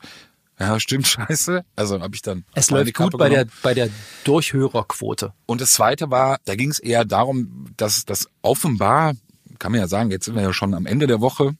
Ja, 0.60 0.80
stimmt, 0.80 1.08
scheiße. 1.08 1.64
Also 1.76 2.02
habe 2.02 2.16
ich 2.16 2.22
dann 2.22 2.46
Es 2.54 2.70
läuft 2.70 2.94
gut 2.94 3.18
bei 3.18 3.30
der, 3.30 3.48
bei 3.64 3.74
der 3.74 3.90
Durchhörerquote. 4.26 5.34
Und 5.46 5.62
das 5.62 5.74
zweite 5.74 6.12
war, 6.12 6.40
da 6.46 6.56
ging 6.56 6.70
es 6.70 6.80
eher 6.80 7.06
darum, 7.06 7.68
dass 7.78 8.06
das 8.06 8.28
offenbar, 8.42 9.14
kann 9.58 9.72
man 9.72 9.82
ja 9.82 9.88
sagen, 9.88 10.12
jetzt 10.12 10.26
sind 10.26 10.36
wir 10.36 10.44
ja 10.44 10.54
schon 10.54 10.74
am 10.74 10.86
Ende 10.86 11.08
der 11.08 11.22
Woche, 11.22 11.56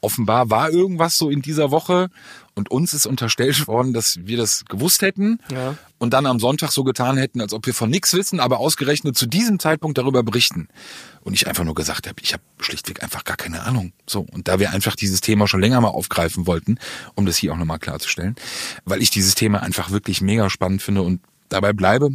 offenbar 0.00 0.50
war 0.50 0.70
irgendwas 0.70 1.16
so 1.16 1.30
in 1.30 1.42
dieser 1.42 1.70
Woche 1.70 2.08
und 2.56 2.70
uns 2.70 2.92
ist 2.94 3.06
unterstellt 3.06 3.68
worden, 3.68 3.92
dass 3.92 4.18
wir 4.26 4.36
das 4.36 4.64
gewusst 4.64 5.02
hätten 5.02 5.38
Ja. 5.52 5.76
und 5.98 6.12
dann 6.12 6.26
am 6.26 6.40
Sonntag 6.40 6.72
so 6.72 6.82
getan 6.82 7.16
hätten, 7.16 7.40
als 7.40 7.52
ob 7.52 7.66
wir 7.66 7.74
von 7.74 7.90
nichts 7.90 8.12
wissen, 8.14 8.40
aber 8.40 8.58
ausgerechnet 8.58 9.16
zu 9.16 9.26
diesem 9.26 9.58
Zeitpunkt 9.60 9.98
darüber 9.98 10.22
berichten. 10.24 10.68
Und 11.20 11.34
ich 11.34 11.46
einfach 11.46 11.64
nur 11.64 11.74
gesagt 11.74 12.06
habe, 12.08 12.16
ich 12.22 12.32
habe 12.32 12.42
schlichtweg 12.58 13.02
einfach 13.02 13.24
gar 13.24 13.36
keine 13.36 13.62
Ahnung. 13.62 13.92
So 14.08 14.26
und 14.32 14.48
da 14.48 14.58
wir 14.58 14.70
einfach 14.70 14.96
dieses 14.96 15.20
Thema 15.20 15.46
schon 15.46 15.60
länger 15.60 15.80
mal 15.80 15.88
aufgreifen 15.88 16.46
wollten, 16.46 16.78
um 17.14 17.26
das 17.26 17.36
hier 17.36 17.52
auch 17.52 17.58
nochmal 17.58 17.78
klarzustellen, 17.78 18.36
weil 18.84 19.02
ich 19.02 19.10
dieses 19.10 19.34
Thema 19.34 19.62
einfach 19.62 19.90
wirklich 19.90 20.20
mega 20.20 20.48
spannend 20.50 20.82
finde 20.82 21.02
und 21.02 21.20
dabei 21.48 21.72
bleibe, 21.72 22.08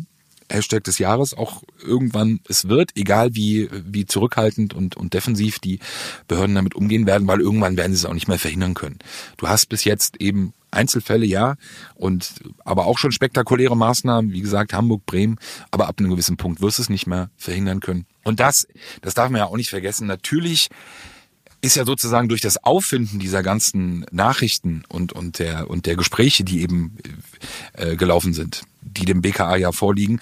Hashtag 0.51 0.83
des 0.83 0.99
Jahres 0.99 1.33
auch 1.33 1.63
irgendwann 1.83 2.39
es 2.47 2.67
wird, 2.67 2.91
egal 2.95 3.35
wie, 3.35 3.69
wie 3.71 4.05
zurückhaltend 4.05 4.73
und, 4.73 4.97
und 4.97 5.13
defensiv 5.13 5.59
die 5.59 5.79
Behörden 6.27 6.55
damit 6.55 6.75
umgehen 6.75 7.05
werden, 7.05 7.27
weil 7.27 7.41
irgendwann 7.41 7.77
werden 7.77 7.93
sie 7.93 7.99
es 7.99 8.05
auch 8.05 8.13
nicht 8.13 8.27
mehr 8.27 8.39
verhindern 8.39 8.73
können. 8.73 8.99
Du 9.37 9.47
hast 9.47 9.67
bis 9.67 9.83
jetzt 9.83 10.21
eben 10.21 10.53
Einzelfälle, 10.71 11.25
ja, 11.25 11.55
und 11.95 12.35
aber 12.63 12.85
auch 12.85 12.97
schon 12.97 13.11
spektakuläre 13.11 13.75
Maßnahmen, 13.75 14.31
wie 14.31 14.41
gesagt, 14.41 14.73
Hamburg, 14.73 15.05
Bremen, 15.05 15.37
aber 15.69 15.87
ab 15.87 15.95
einem 15.99 16.09
gewissen 16.09 16.37
Punkt 16.37 16.61
wirst 16.61 16.77
du 16.77 16.83
es 16.83 16.89
nicht 16.89 17.07
mehr 17.07 17.29
verhindern 17.35 17.81
können. 17.81 18.05
Und 18.23 18.39
das, 18.39 18.67
das 19.01 19.13
darf 19.13 19.29
man 19.29 19.39
ja 19.39 19.45
auch 19.45 19.57
nicht 19.57 19.69
vergessen. 19.69 20.07
Natürlich 20.07 20.69
ist 21.61 21.75
ja 21.75 21.85
sozusagen 21.85 22.27
durch 22.27 22.41
das 22.41 22.63
Auffinden 22.63 23.19
dieser 23.19 23.43
ganzen 23.43 24.05
Nachrichten 24.11 24.83
und, 24.89 25.13
und, 25.13 25.39
der, 25.39 25.69
und 25.69 25.85
der 25.85 25.95
Gespräche, 25.95 26.43
die 26.43 26.61
eben 26.61 26.97
äh, 27.73 27.95
gelaufen 27.95 28.33
sind, 28.33 28.63
die 28.81 29.05
dem 29.05 29.21
BKA 29.21 29.55
ja 29.57 29.71
vorliegen, 29.71 30.19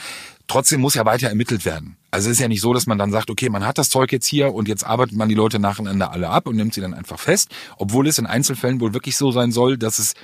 trotzdem 0.47 0.81
muss 0.81 0.95
ja 0.95 1.05
weiter 1.05 1.29
ermittelt 1.29 1.63
werden. 1.63 1.95
Also 2.11 2.29
es 2.29 2.33
ist 2.33 2.41
ja 2.41 2.47
nicht 2.47 2.61
so, 2.61 2.73
dass 2.73 2.87
man 2.87 2.97
dann 2.97 3.11
sagt, 3.11 3.29
okay, 3.29 3.49
man 3.49 3.65
hat 3.65 3.77
das 3.77 3.89
Zeug 3.89 4.11
jetzt 4.11 4.25
hier 4.25 4.53
und 4.53 4.67
jetzt 4.67 4.83
arbeitet 4.83 5.15
man 5.15 5.29
die 5.29 5.35
Leute 5.35 5.59
nacheinander 5.59 6.11
alle 6.11 6.29
ab 6.29 6.47
und 6.47 6.55
nimmt 6.55 6.73
sie 6.73 6.81
dann 6.81 6.93
einfach 6.93 7.19
fest, 7.19 7.49
obwohl 7.77 8.07
es 8.07 8.17
in 8.17 8.25
Einzelfällen 8.25 8.81
wohl 8.81 8.93
wirklich 8.93 9.15
so 9.15 9.31
sein 9.31 9.51
soll, 9.51 9.77
dass 9.77 9.99
es 9.99 10.15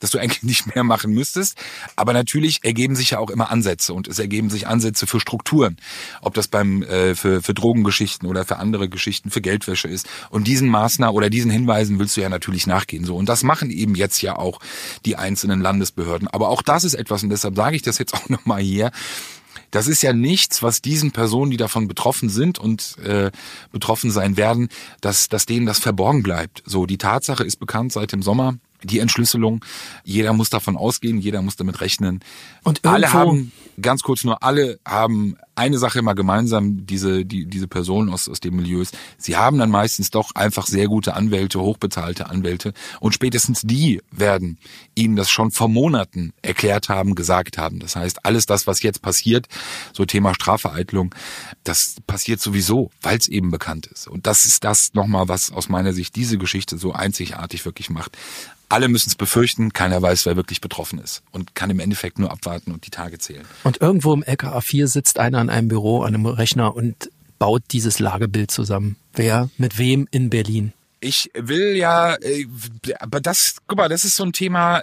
dass 0.00 0.10
du 0.10 0.18
eigentlich 0.18 0.42
nicht 0.44 0.74
mehr 0.74 0.84
machen 0.84 1.12
müsstest. 1.12 1.56
Aber 1.96 2.12
natürlich 2.12 2.60
ergeben 2.62 2.96
sich 2.96 3.10
ja 3.10 3.18
auch 3.18 3.30
immer 3.30 3.50
Ansätze 3.50 3.94
und 3.94 4.08
es 4.08 4.18
ergeben 4.18 4.50
sich 4.50 4.66
Ansätze 4.66 5.06
für 5.06 5.20
Strukturen. 5.20 5.76
Ob 6.20 6.34
das 6.34 6.48
beim 6.48 6.82
äh, 6.82 7.14
für, 7.14 7.42
für 7.42 7.54
Drogengeschichten 7.54 8.28
oder 8.28 8.44
für 8.44 8.56
andere 8.56 8.88
Geschichten, 8.88 9.30
für 9.30 9.40
Geldwäsche 9.40 9.88
ist. 9.88 10.06
Und 10.30 10.46
diesen 10.46 10.68
Maßnahmen 10.68 11.14
oder 11.14 11.30
diesen 11.30 11.50
Hinweisen 11.50 11.98
willst 11.98 12.16
du 12.16 12.20
ja 12.20 12.28
natürlich 12.28 12.66
nachgehen. 12.66 13.04
So 13.04 13.16
und 13.16 13.28
das 13.28 13.42
machen 13.42 13.70
eben 13.70 13.94
jetzt 13.94 14.20
ja 14.22 14.36
auch 14.36 14.60
die 15.04 15.16
einzelnen 15.16 15.60
Landesbehörden. 15.60 16.28
Aber 16.28 16.48
auch 16.48 16.62
das 16.62 16.84
ist 16.84 16.94
etwas 16.94 17.22
und 17.22 17.30
deshalb 17.30 17.56
sage 17.56 17.76
ich 17.76 17.82
das 17.82 17.98
jetzt 17.98 18.14
auch 18.14 18.28
nochmal 18.28 18.60
hier. 18.60 18.90
Das 19.74 19.88
ist 19.88 20.02
ja 20.02 20.12
nichts, 20.12 20.62
was 20.62 20.82
diesen 20.82 21.10
Personen, 21.10 21.50
die 21.50 21.56
davon 21.56 21.88
betroffen 21.88 22.28
sind 22.28 22.60
und 22.60 22.96
äh, 22.98 23.32
betroffen 23.72 24.12
sein 24.12 24.36
werden, 24.36 24.68
dass, 25.00 25.28
dass 25.28 25.46
denen 25.46 25.66
das 25.66 25.80
verborgen 25.80 26.22
bleibt. 26.22 26.62
So, 26.64 26.86
die 26.86 26.96
Tatsache 26.96 27.42
ist 27.42 27.56
bekannt 27.56 27.92
seit 27.92 28.12
dem 28.12 28.22
Sommer 28.22 28.54
die 28.84 28.98
Entschlüsselung. 28.98 29.64
Jeder 30.04 30.32
muss 30.32 30.50
davon 30.50 30.76
ausgehen, 30.76 31.18
jeder 31.18 31.42
muss 31.42 31.56
damit 31.56 31.80
rechnen. 31.80 32.20
Und 32.62 32.84
alle 32.84 33.12
haben, 33.12 33.52
ganz 33.80 34.02
kurz 34.02 34.24
nur, 34.24 34.42
alle 34.42 34.78
haben 34.86 35.36
eine 35.56 35.78
Sache 35.78 36.00
immer 36.00 36.14
gemeinsam, 36.14 36.84
diese, 36.86 37.24
die, 37.24 37.46
diese 37.46 37.68
Personen 37.68 38.10
aus, 38.10 38.28
aus 38.28 38.40
dem 38.40 38.56
Milieus. 38.56 38.90
Sie 39.18 39.36
haben 39.36 39.58
dann 39.58 39.70
meistens 39.70 40.10
doch 40.10 40.34
einfach 40.34 40.66
sehr 40.66 40.88
gute 40.88 41.14
Anwälte, 41.14 41.60
hochbezahlte 41.60 42.28
Anwälte. 42.28 42.72
Und 43.00 43.14
spätestens 43.14 43.62
die 43.62 44.00
werden 44.10 44.58
ihnen 44.94 45.16
das 45.16 45.30
schon 45.30 45.50
vor 45.50 45.68
Monaten 45.68 46.32
erklärt 46.42 46.88
haben, 46.88 47.14
gesagt 47.14 47.58
haben. 47.58 47.78
Das 47.78 47.96
heißt, 47.96 48.24
alles 48.24 48.46
das, 48.46 48.66
was 48.66 48.82
jetzt 48.82 49.02
passiert, 49.02 49.46
so 49.92 50.04
Thema 50.04 50.34
Strafvereitlung, 50.34 51.14
das 51.62 51.96
passiert 52.06 52.40
sowieso, 52.40 52.90
weil 53.00 53.18
es 53.18 53.28
eben 53.28 53.50
bekannt 53.50 53.86
ist. 53.86 54.08
Und 54.08 54.26
das 54.26 54.46
ist 54.46 54.64
das 54.64 54.94
nochmal, 54.94 55.28
was 55.28 55.52
aus 55.52 55.68
meiner 55.68 55.92
Sicht 55.92 56.16
diese 56.16 56.38
Geschichte 56.38 56.78
so 56.78 56.92
einzigartig 56.92 57.64
wirklich 57.64 57.90
macht. 57.90 58.16
Alle 58.68 58.88
müssen 58.88 59.08
es 59.08 59.14
befürchten, 59.14 59.72
keiner 59.72 60.00
weiß, 60.00 60.26
wer 60.26 60.36
wirklich 60.36 60.60
betroffen 60.60 60.98
ist 60.98 61.22
und 61.32 61.54
kann 61.54 61.70
im 61.70 61.80
Endeffekt 61.80 62.18
nur 62.18 62.30
abwarten 62.30 62.72
und 62.72 62.86
die 62.86 62.90
Tage 62.90 63.18
zählen. 63.18 63.44
Und 63.62 63.80
irgendwo 63.80 64.12
im 64.12 64.22
LKA 64.22 64.60
4 64.60 64.88
sitzt 64.88 65.18
einer 65.18 65.38
an 65.38 65.50
einem 65.50 65.68
Büro, 65.68 66.02
an 66.02 66.14
einem 66.14 66.26
Rechner 66.26 66.74
und 66.74 67.10
baut 67.38 67.62
dieses 67.72 67.98
Lagebild 67.98 68.50
zusammen. 68.50 68.96
Wer 69.12 69.50
mit 69.58 69.78
wem 69.78 70.08
in 70.10 70.30
Berlin? 70.30 70.72
Ich 71.00 71.30
will 71.34 71.76
ja, 71.76 72.14
äh, 72.14 72.46
aber 72.98 73.20
das, 73.20 73.56
guck 73.66 73.76
mal, 73.78 73.88
das 73.88 74.04
ist 74.04 74.16
so 74.16 74.24
ein 74.24 74.32
Thema, 74.32 74.80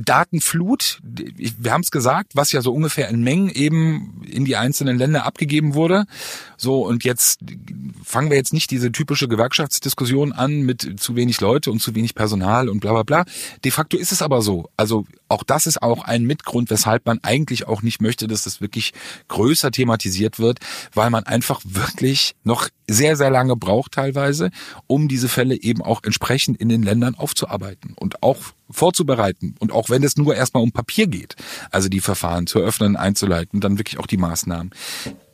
Datenflut, 0.00 1.00
wir 1.02 1.72
haben 1.72 1.80
es 1.80 1.90
gesagt, 1.90 2.32
was 2.36 2.52
ja 2.52 2.62
so 2.62 2.72
ungefähr 2.72 3.08
in 3.08 3.22
Mengen 3.22 3.50
eben 3.50 4.22
in 4.24 4.44
die 4.44 4.56
einzelnen 4.56 4.96
Länder 4.96 5.26
abgegeben 5.26 5.74
wurde. 5.74 6.06
So, 6.56 6.86
und 6.86 7.02
jetzt 7.02 7.40
fangen 8.04 8.30
wir 8.30 8.36
jetzt 8.36 8.52
nicht 8.52 8.70
diese 8.70 8.92
typische 8.92 9.26
Gewerkschaftsdiskussion 9.26 10.32
an 10.32 10.62
mit 10.62 11.00
zu 11.00 11.16
wenig 11.16 11.40
Leute 11.40 11.72
und 11.72 11.80
zu 11.80 11.96
wenig 11.96 12.14
Personal 12.14 12.68
und 12.68 12.78
bla 12.78 12.92
bla 12.92 13.02
bla. 13.02 13.24
De 13.64 13.72
facto 13.72 13.96
ist 13.96 14.12
es 14.12 14.22
aber 14.22 14.40
so. 14.40 14.70
Also 14.76 15.04
auch 15.28 15.42
das 15.42 15.66
ist 15.66 15.82
auch 15.82 16.04
ein 16.04 16.24
Mitgrund, 16.24 16.70
weshalb 16.70 17.04
man 17.06 17.18
eigentlich 17.24 17.66
auch 17.66 17.82
nicht 17.82 18.00
möchte, 18.00 18.28
dass 18.28 18.44
das 18.44 18.60
wirklich 18.60 18.92
größer 19.26 19.72
thematisiert 19.72 20.38
wird, 20.38 20.60
weil 20.94 21.10
man 21.10 21.24
einfach 21.24 21.60
wirklich 21.64 22.36
noch 22.44 22.68
sehr, 22.88 23.16
sehr 23.16 23.30
lange 23.30 23.56
braucht 23.56 23.92
teilweise, 23.92 24.50
um 24.86 25.08
diese 25.08 25.28
Fälle 25.28 25.60
eben 25.60 25.82
auch 25.82 26.04
entsprechend 26.04 26.60
in 26.60 26.68
den 26.68 26.84
Ländern 26.84 27.16
aufzuarbeiten 27.16 27.94
und 27.96 28.22
auch 28.22 28.38
vorzubereiten. 28.70 29.54
Und 29.58 29.72
auch 29.72 29.90
wenn 29.90 30.02
es 30.02 30.16
nur 30.16 30.34
erstmal 30.34 30.62
um 30.62 30.72
Papier 30.72 31.06
geht, 31.06 31.36
also 31.70 31.88
die 31.88 32.00
Verfahren 32.00 32.46
zu 32.46 32.58
öffnen, 32.58 32.96
einzuleiten, 32.96 33.60
dann 33.60 33.78
wirklich 33.78 33.98
auch 33.98 34.06
die 34.06 34.16
Maßnahmen. 34.16 34.70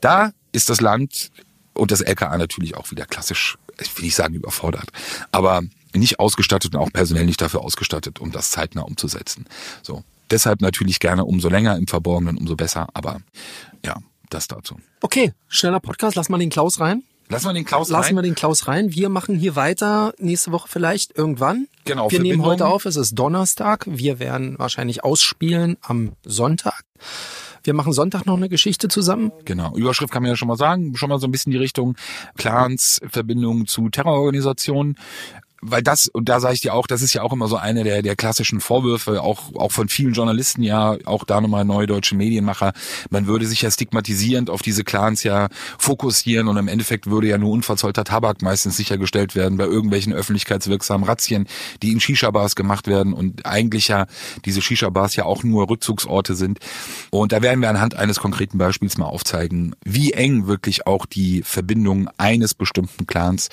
Da 0.00 0.32
ist 0.52 0.68
das 0.68 0.80
Land 0.80 1.30
und 1.74 1.90
das 1.90 2.00
LKA 2.00 2.36
natürlich 2.36 2.76
auch 2.76 2.90
wieder 2.90 3.06
klassisch, 3.06 3.56
ich 3.80 3.96
will 3.96 4.04
nicht 4.04 4.14
sagen 4.14 4.34
überfordert, 4.34 4.88
aber 5.30 5.62
nicht 5.94 6.18
ausgestattet 6.20 6.74
und 6.74 6.80
auch 6.80 6.92
personell 6.92 7.26
nicht 7.26 7.40
dafür 7.40 7.62
ausgestattet, 7.62 8.18
um 8.20 8.32
das 8.32 8.50
zeitnah 8.50 8.82
umzusetzen. 8.82 9.46
So. 9.82 10.04
Deshalb 10.30 10.62
natürlich 10.62 10.98
gerne 10.98 11.26
umso 11.26 11.50
länger 11.50 11.76
im 11.76 11.86
Verborgenen, 11.86 12.38
umso 12.38 12.56
besser, 12.56 12.88
aber 12.94 13.20
ja, 13.84 13.96
das 14.30 14.48
dazu. 14.48 14.76
Okay, 15.02 15.34
schneller 15.48 15.80
Podcast, 15.80 16.16
lass 16.16 16.30
mal 16.30 16.38
den 16.38 16.48
Klaus 16.48 16.80
rein. 16.80 17.02
Lassen 17.32 17.46
wir 17.46 17.54
den 17.54 17.64
Klaus 17.64 17.88
Lassen 17.88 18.08
rein. 18.08 18.16
wir 18.16 18.22
den 18.22 18.34
Klaus 18.34 18.68
rein. 18.68 18.92
Wir 18.94 19.08
machen 19.08 19.36
hier 19.36 19.56
weiter 19.56 20.12
nächste 20.18 20.52
Woche 20.52 20.68
vielleicht 20.68 21.16
irgendwann. 21.16 21.66
Genau, 21.84 22.10
Wir 22.10 22.20
nehmen 22.20 22.44
heute 22.44 22.66
auf, 22.66 22.84
es 22.84 22.96
ist 22.96 23.14
Donnerstag. 23.14 23.86
Wir 23.88 24.18
werden 24.18 24.58
wahrscheinlich 24.58 25.02
ausspielen 25.02 25.78
am 25.80 26.12
Sonntag. 26.24 26.82
Wir 27.64 27.74
machen 27.74 27.92
Sonntag 27.92 28.26
noch 28.26 28.36
eine 28.36 28.48
Geschichte 28.48 28.88
zusammen. 28.88 29.30
Genau. 29.44 29.74
Überschrift 29.76 30.12
kann 30.12 30.22
man 30.22 30.30
ja 30.30 30.36
schon 30.36 30.48
mal 30.48 30.56
sagen, 30.56 30.96
schon 30.96 31.08
mal 31.08 31.18
so 31.20 31.26
ein 31.26 31.30
bisschen 31.30 31.52
die 31.52 31.58
Richtung 31.58 31.96
Clans, 32.36 33.00
Verbindung 33.08 33.66
zu 33.66 33.88
Terrororganisationen. 33.88 34.96
Weil 35.64 35.80
das, 35.80 36.08
und 36.08 36.28
da 36.28 36.40
sage 36.40 36.54
ich 36.54 36.60
dir 36.60 36.74
auch, 36.74 36.88
das 36.88 37.02
ist 37.02 37.12
ja 37.12 37.22
auch 37.22 37.32
immer 37.32 37.46
so 37.46 37.56
eine 37.56 37.84
der, 37.84 38.02
der 38.02 38.16
klassischen 38.16 38.60
Vorwürfe, 38.60 39.22
auch, 39.22 39.54
auch 39.54 39.70
von 39.70 39.88
vielen 39.88 40.12
Journalisten 40.12 40.64
ja, 40.64 40.96
auch 41.04 41.22
da 41.22 41.40
nochmal 41.40 41.64
neue 41.64 41.86
deutsche 41.86 42.16
Medienmacher. 42.16 42.72
Man 43.10 43.28
würde 43.28 43.46
sich 43.46 43.62
ja 43.62 43.70
stigmatisierend 43.70 44.50
auf 44.50 44.60
diese 44.60 44.82
Clans 44.82 45.22
ja 45.22 45.46
fokussieren 45.78 46.48
und 46.48 46.56
im 46.56 46.66
Endeffekt 46.66 47.06
würde 47.06 47.28
ja 47.28 47.38
nur 47.38 47.52
unverzollter 47.52 48.02
Tabak 48.02 48.42
meistens 48.42 48.76
sichergestellt 48.76 49.36
werden 49.36 49.56
bei 49.56 49.64
irgendwelchen 49.64 50.12
öffentlichkeitswirksamen 50.12 51.06
Razzien, 51.06 51.46
die 51.80 51.92
in 51.92 52.00
Shisha-Bars 52.00 52.56
gemacht 52.56 52.88
werden 52.88 53.12
und 53.12 53.46
eigentlich 53.46 53.86
ja 53.86 54.06
diese 54.44 54.62
Shisha-Bars 54.62 55.14
ja 55.14 55.26
auch 55.26 55.44
nur 55.44 55.70
Rückzugsorte 55.70 56.34
sind. 56.34 56.58
Und 57.10 57.30
da 57.30 57.40
werden 57.40 57.60
wir 57.60 57.70
anhand 57.70 57.94
eines 57.94 58.18
konkreten 58.18 58.58
Beispiels 58.58 58.98
mal 58.98 59.06
aufzeigen, 59.06 59.76
wie 59.84 60.12
eng 60.12 60.48
wirklich 60.48 60.88
auch 60.88 61.06
die 61.06 61.42
Verbindung 61.44 62.10
eines 62.18 62.52
bestimmten 62.54 63.06
Clans 63.06 63.48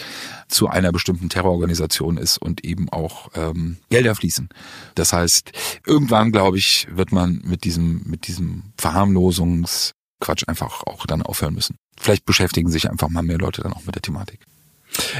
zu 0.47 0.67
einer 0.69 0.91
bestimmten 0.91 1.29
Terrororganisation 1.29 1.98
ist 2.17 2.37
und 2.37 2.63
eben 2.63 2.89
auch 2.89 3.29
ähm, 3.35 3.77
Gelder 3.89 4.15
fließen. 4.15 4.49
Das 4.95 5.13
heißt, 5.13 5.51
irgendwann, 5.85 6.31
glaube 6.31 6.57
ich, 6.57 6.87
wird 6.91 7.11
man 7.11 7.41
mit 7.43 7.63
diesem, 7.63 8.03
mit 8.05 8.27
diesem 8.27 8.73
Verharmlosungsquatsch 8.77 10.43
einfach 10.47 10.83
auch 10.83 11.05
dann 11.05 11.21
aufhören 11.21 11.53
müssen. 11.53 11.75
Vielleicht 11.99 12.25
beschäftigen 12.25 12.69
sich 12.69 12.89
einfach 12.89 13.09
mal 13.09 13.23
mehr 13.23 13.37
Leute 13.37 13.61
dann 13.61 13.73
auch 13.73 13.85
mit 13.85 13.95
der 13.95 14.01
Thematik. 14.01 14.39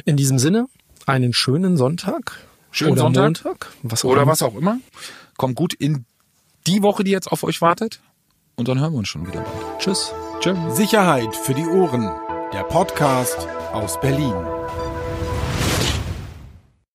In 0.06 0.18
diesem 0.18 0.40
Sinne, 0.40 0.68
einen 1.06 1.34
schönen 1.34 1.78
Sonntag. 1.78 2.40
Schönen 2.72 2.94
oder 2.94 3.02
Sonntag. 3.02 3.44
Montag. 3.44 3.68
Was 3.84 4.06
Oder 4.06 4.28
was 4.28 4.42
auch 4.42 4.56
immer. 4.56 4.80
Kommt 5.38 5.56
gut 5.56 5.74
in 5.74 6.06
die 6.68 6.82
Woche, 6.84 7.04
die 7.04 7.12
jetzt 7.12 7.32
auf 7.32 7.44
euch 7.44 7.62
wartet. 7.62 8.02
Und 8.56 8.68
dann 8.68 8.80
hören 8.80 8.94
wir 8.94 9.00
uns 9.00 9.08
schon 9.08 9.26
wieder 9.26 9.42
bald. 9.42 9.80
Tschüss. 9.80 10.14
Tschö. 10.40 10.56
Sicherheit 10.70 11.36
für 11.36 11.54
die 11.54 11.66
Ohren. 11.66 12.10
Der 12.54 12.64
Podcast 12.64 13.48
aus 13.72 14.00
Berlin. 14.00 14.34